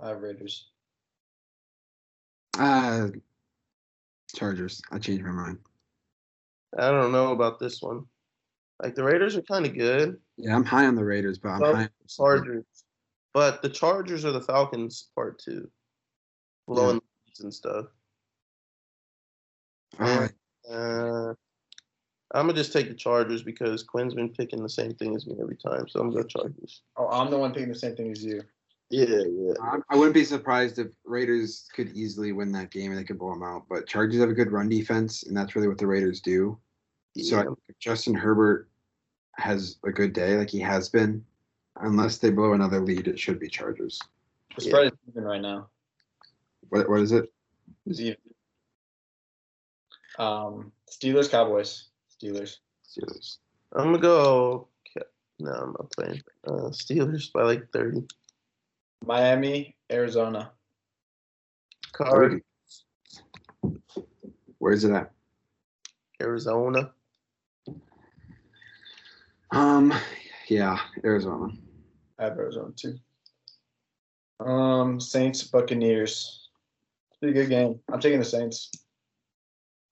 [0.00, 0.66] I have Raiders.
[2.58, 3.08] Uh,
[4.36, 4.82] Chargers.
[4.92, 5.58] I changed my mind.
[6.78, 8.04] I don't know about this one.
[8.82, 10.18] Like the Raiders are kind of good.
[10.36, 11.82] Yeah, I'm high on the Raiders, but I'm Well, high.
[11.82, 12.64] on the Chargers,
[13.32, 15.70] but the Chargers are the Falcons part two,
[16.66, 17.86] blowing leads and stuff.
[20.00, 20.32] All right.
[20.68, 21.34] Uh,
[22.34, 25.36] I'm gonna just take the Chargers because Quinn's been picking the same thing as me
[25.40, 26.82] every time, so I'm gonna go Chargers.
[26.96, 28.42] Oh, I'm the one thinking the same thing as you.
[28.90, 29.52] Yeah, yeah.
[29.62, 33.18] I, I wouldn't be surprised if Raiders could easily win that game and they could
[33.18, 33.64] blow them out.
[33.68, 36.58] But Chargers have a good run defense, and that's really what the Raiders do.
[37.22, 37.44] So yeah.
[37.68, 38.68] if Justin Herbert
[39.36, 41.24] has a good day, like he has been,
[41.76, 44.00] unless they blow another lead, it should be Chargers.
[44.56, 44.68] The Yeah.
[44.70, 45.68] spread is even right now.
[46.70, 47.32] What what is it?
[47.86, 48.16] It's even.
[50.18, 51.88] Um, Steelers, Cowboys.
[52.10, 52.58] Steelers.
[52.88, 53.38] Steelers.
[53.72, 54.68] I'm gonna go.
[54.92, 55.04] Ca-
[55.40, 56.22] No, I'm not playing.
[56.46, 58.06] Uh, Steelers by like 30.
[59.04, 60.52] Miami, Arizona.
[61.92, 62.42] Card
[64.58, 65.12] Where's it at?
[66.22, 66.93] Arizona.
[69.54, 69.94] Um,
[70.48, 71.52] yeah, Arizona.
[72.18, 72.96] I have Arizona too.
[74.44, 76.48] Um, Saints, Buccaneers.
[77.10, 77.78] It's a pretty good game.
[77.92, 78.72] I'm taking the Saints.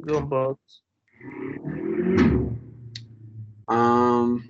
[0.04, 0.80] Going Bucks.
[3.68, 4.48] Um,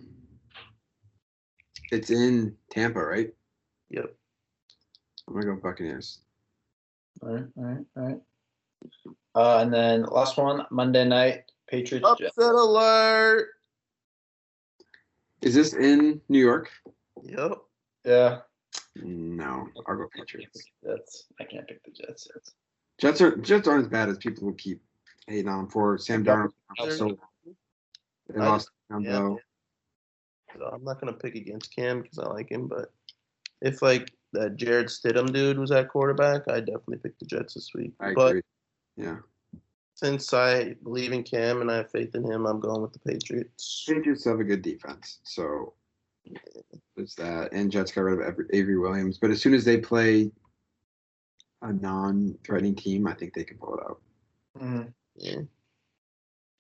[1.91, 3.35] it's in Tampa, right?
[3.91, 4.15] Yep.
[5.29, 6.21] I'm gonna go Buccaneers.
[7.21, 8.21] All right, all right, all right.
[9.35, 12.09] Uh, and then last one, Monday night, Patriots.
[12.19, 12.39] Jets.
[12.39, 13.49] Upset alert.
[15.43, 16.71] Is this in New York?
[17.23, 17.59] Yep.
[18.05, 18.41] Yeah.
[18.97, 20.63] No, I'll go Patriots.
[20.85, 21.27] Jets.
[21.41, 22.29] I can't pick the Jets.
[22.33, 22.55] Jets.
[22.99, 24.83] Jets are Jets aren't as bad as people will keep
[25.27, 25.99] hating on 'em for.
[25.99, 26.53] Sam Darnold.
[26.79, 27.19] So
[28.29, 29.41] they I lost Yeah, Campbell.
[30.57, 32.93] So I'm not gonna pick against Cam because I like him, but
[33.63, 37.71] if like that Jarrett Stidham dude was at quarterback, I definitely pick the Jets this
[37.75, 37.93] week.
[38.01, 38.43] I but agree.
[38.97, 39.19] Yeah,
[39.95, 42.99] since I believe in Cam and I have faith in him, I'm going with the
[43.01, 43.85] Patriots.
[43.89, 45.75] Patriots have a good defense, so
[46.97, 47.53] there's that.
[47.53, 50.31] And Jets got rid of Avery, Avery Williams, but as soon as they play
[51.63, 54.01] a non-threatening team, I think they can pull it out.
[54.59, 54.93] Mhm.
[55.17, 55.41] Yeah.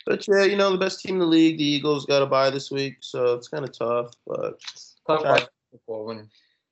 [0.05, 2.51] But yeah, you know the best team in the league, the Eagles, got a bye
[2.51, 4.13] this week, so it's kind of tough.
[4.27, 4.61] But
[5.07, 5.43] Talk Sorry.
[5.71, 6.23] football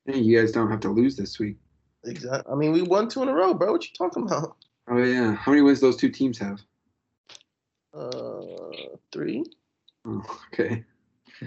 [0.06, 1.56] Hey, you guys don't have to lose this week.
[2.04, 3.72] exactly, I mean, we won two in a row, bro.
[3.72, 4.56] What you talking about?
[4.90, 6.60] Oh yeah, how many wins those two teams have?
[7.94, 8.40] Uh,
[9.12, 9.44] three.
[10.04, 10.84] Oh, okay.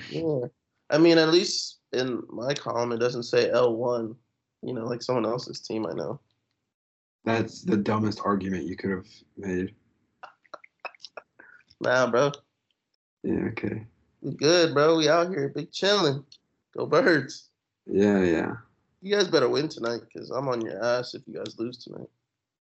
[0.10, 0.46] Yeah.
[0.90, 4.16] I mean, at least in my column, it doesn't say L1,
[4.62, 6.22] you know, like someone else's team I know.
[7.26, 9.08] That's the dumbest argument you could have
[9.38, 9.76] made.
[11.82, 12.32] Nah, bro.
[13.24, 13.86] Yeah, okay.
[14.22, 14.96] We good, bro.
[14.96, 16.24] We out here, big chilling.
[16.78, 17.50] Go birds.
[17.86, 18.54] Yeah, yeah.
[19.02, 22.08] You guys better win tonight because I'm on your ass if you guys lose tonight.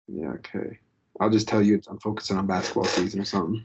[0.08, 0.80] Yeah, okay.
[1.20, 3.64] I'll just tell you I'm focusing on basketball season or something.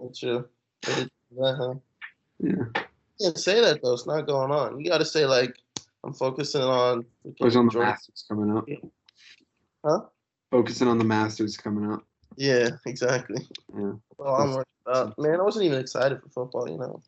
[0.00, 0.48] Ain't you?
[0.82, 1.74] Better do that, huh?
[2.38, 2.82] Yeah.
[3.18, 3.94] You can't say that, though.
[3.94, 4.78] It's not going on.
[4.80, 5.56] You got to say, like,
[6.04, 7.04] I'm focusing on.
[7.38, 8.66] Focusing oh, on the Jordan- Masters coming up.
[9.84, 10.00] Huh?
[10.50, 12.04] Focusing on the Masters coming up.
[12.36, 13.46] Yeah, exactly.
[13.76, 13.92] Yeah.
[14.18, 15.18] Well, I'm worried about.
[15.18, 17.02] Man, I wasn't even excited for football, you know.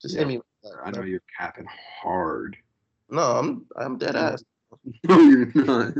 [0.00, 0.38] Just hit me.
[0.38, 1.66] with that, I know you're capping
[2.02, 2.56] hard.
[3.10, 4.44] No, I'm I'm dead ass.
[5.04, 5.94] No, you're not.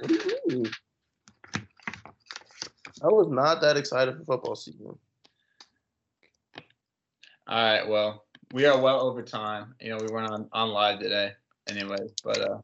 [0.00, 0.70] What do you mean?
[3.02, 4.98] I was not that excited for football season.
[7.46, 7.88] All right.
[7.88, 9.74] Well, we are well over time.
[9.80, 11.32] You know, we weren't on, on live today
[11.68, 12.58] anyway, but uh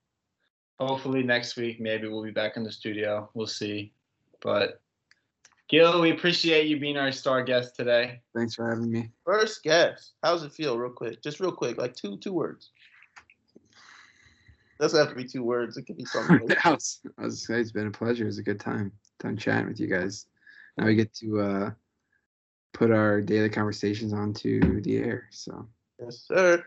[0.78, 3.30] hopefully next week maybe we'll be back in the studio.
[3.34, 3.92] We'll see.
[4.42, 4.80] But
[5.68, 8.20] Gil, we appreciate you being our star guest today.
[8.34, 9.10] Thanks for having me.
[9.24, 10.12] First guess.
[10.22, 11.22] How's it feel, real quick?
[11.22, 12.70] Just real quick, like two two words.
[14.78, 15.76] Doesn't have to be two words.
[15.76, 16.48] It could be something.
[16.64, 18.24] I was, I was say it's been a pleasure.
[18.24, 18.92] It was a good time.
[19.18, 20.26] Time chatting with you guys.
[20.76, 21.70] Now we get to uh,
[22.74, 25.28] put our daily conversations onto the air.
[25.30, 25.66] So
[26.02, 26.62] yes, sir.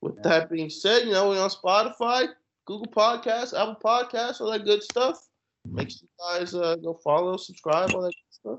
[0.00, 2.28] With that being said, you know we're on Spotify,
[2.66, 5.28] Google Podcasts, Apple Podcasts, all that good stuff.
[5.66, 8.30] Make sure you guys uh, go follow, subscribe, all that good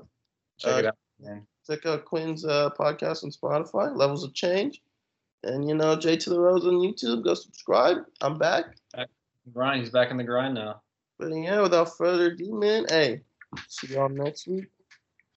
[0.58, 1.46] Check Uh, it out, man.
[1.68, 4.82] check out Quinn's uh, podcast on Spotify, Levels of Change.
[5.42, 7.24] And, you know, J to the Rose on YouTube.
[7.24, 7.98] Go subscribe.
[8.20, 8.76] I'm back.
[9.52, 9.80] Grind.
[9.80, 10.82] He's back in the grind now.
[11.18, 13.22] But yeah, without further ado, man, hey,
[13.68, 14.66] see y'all next week.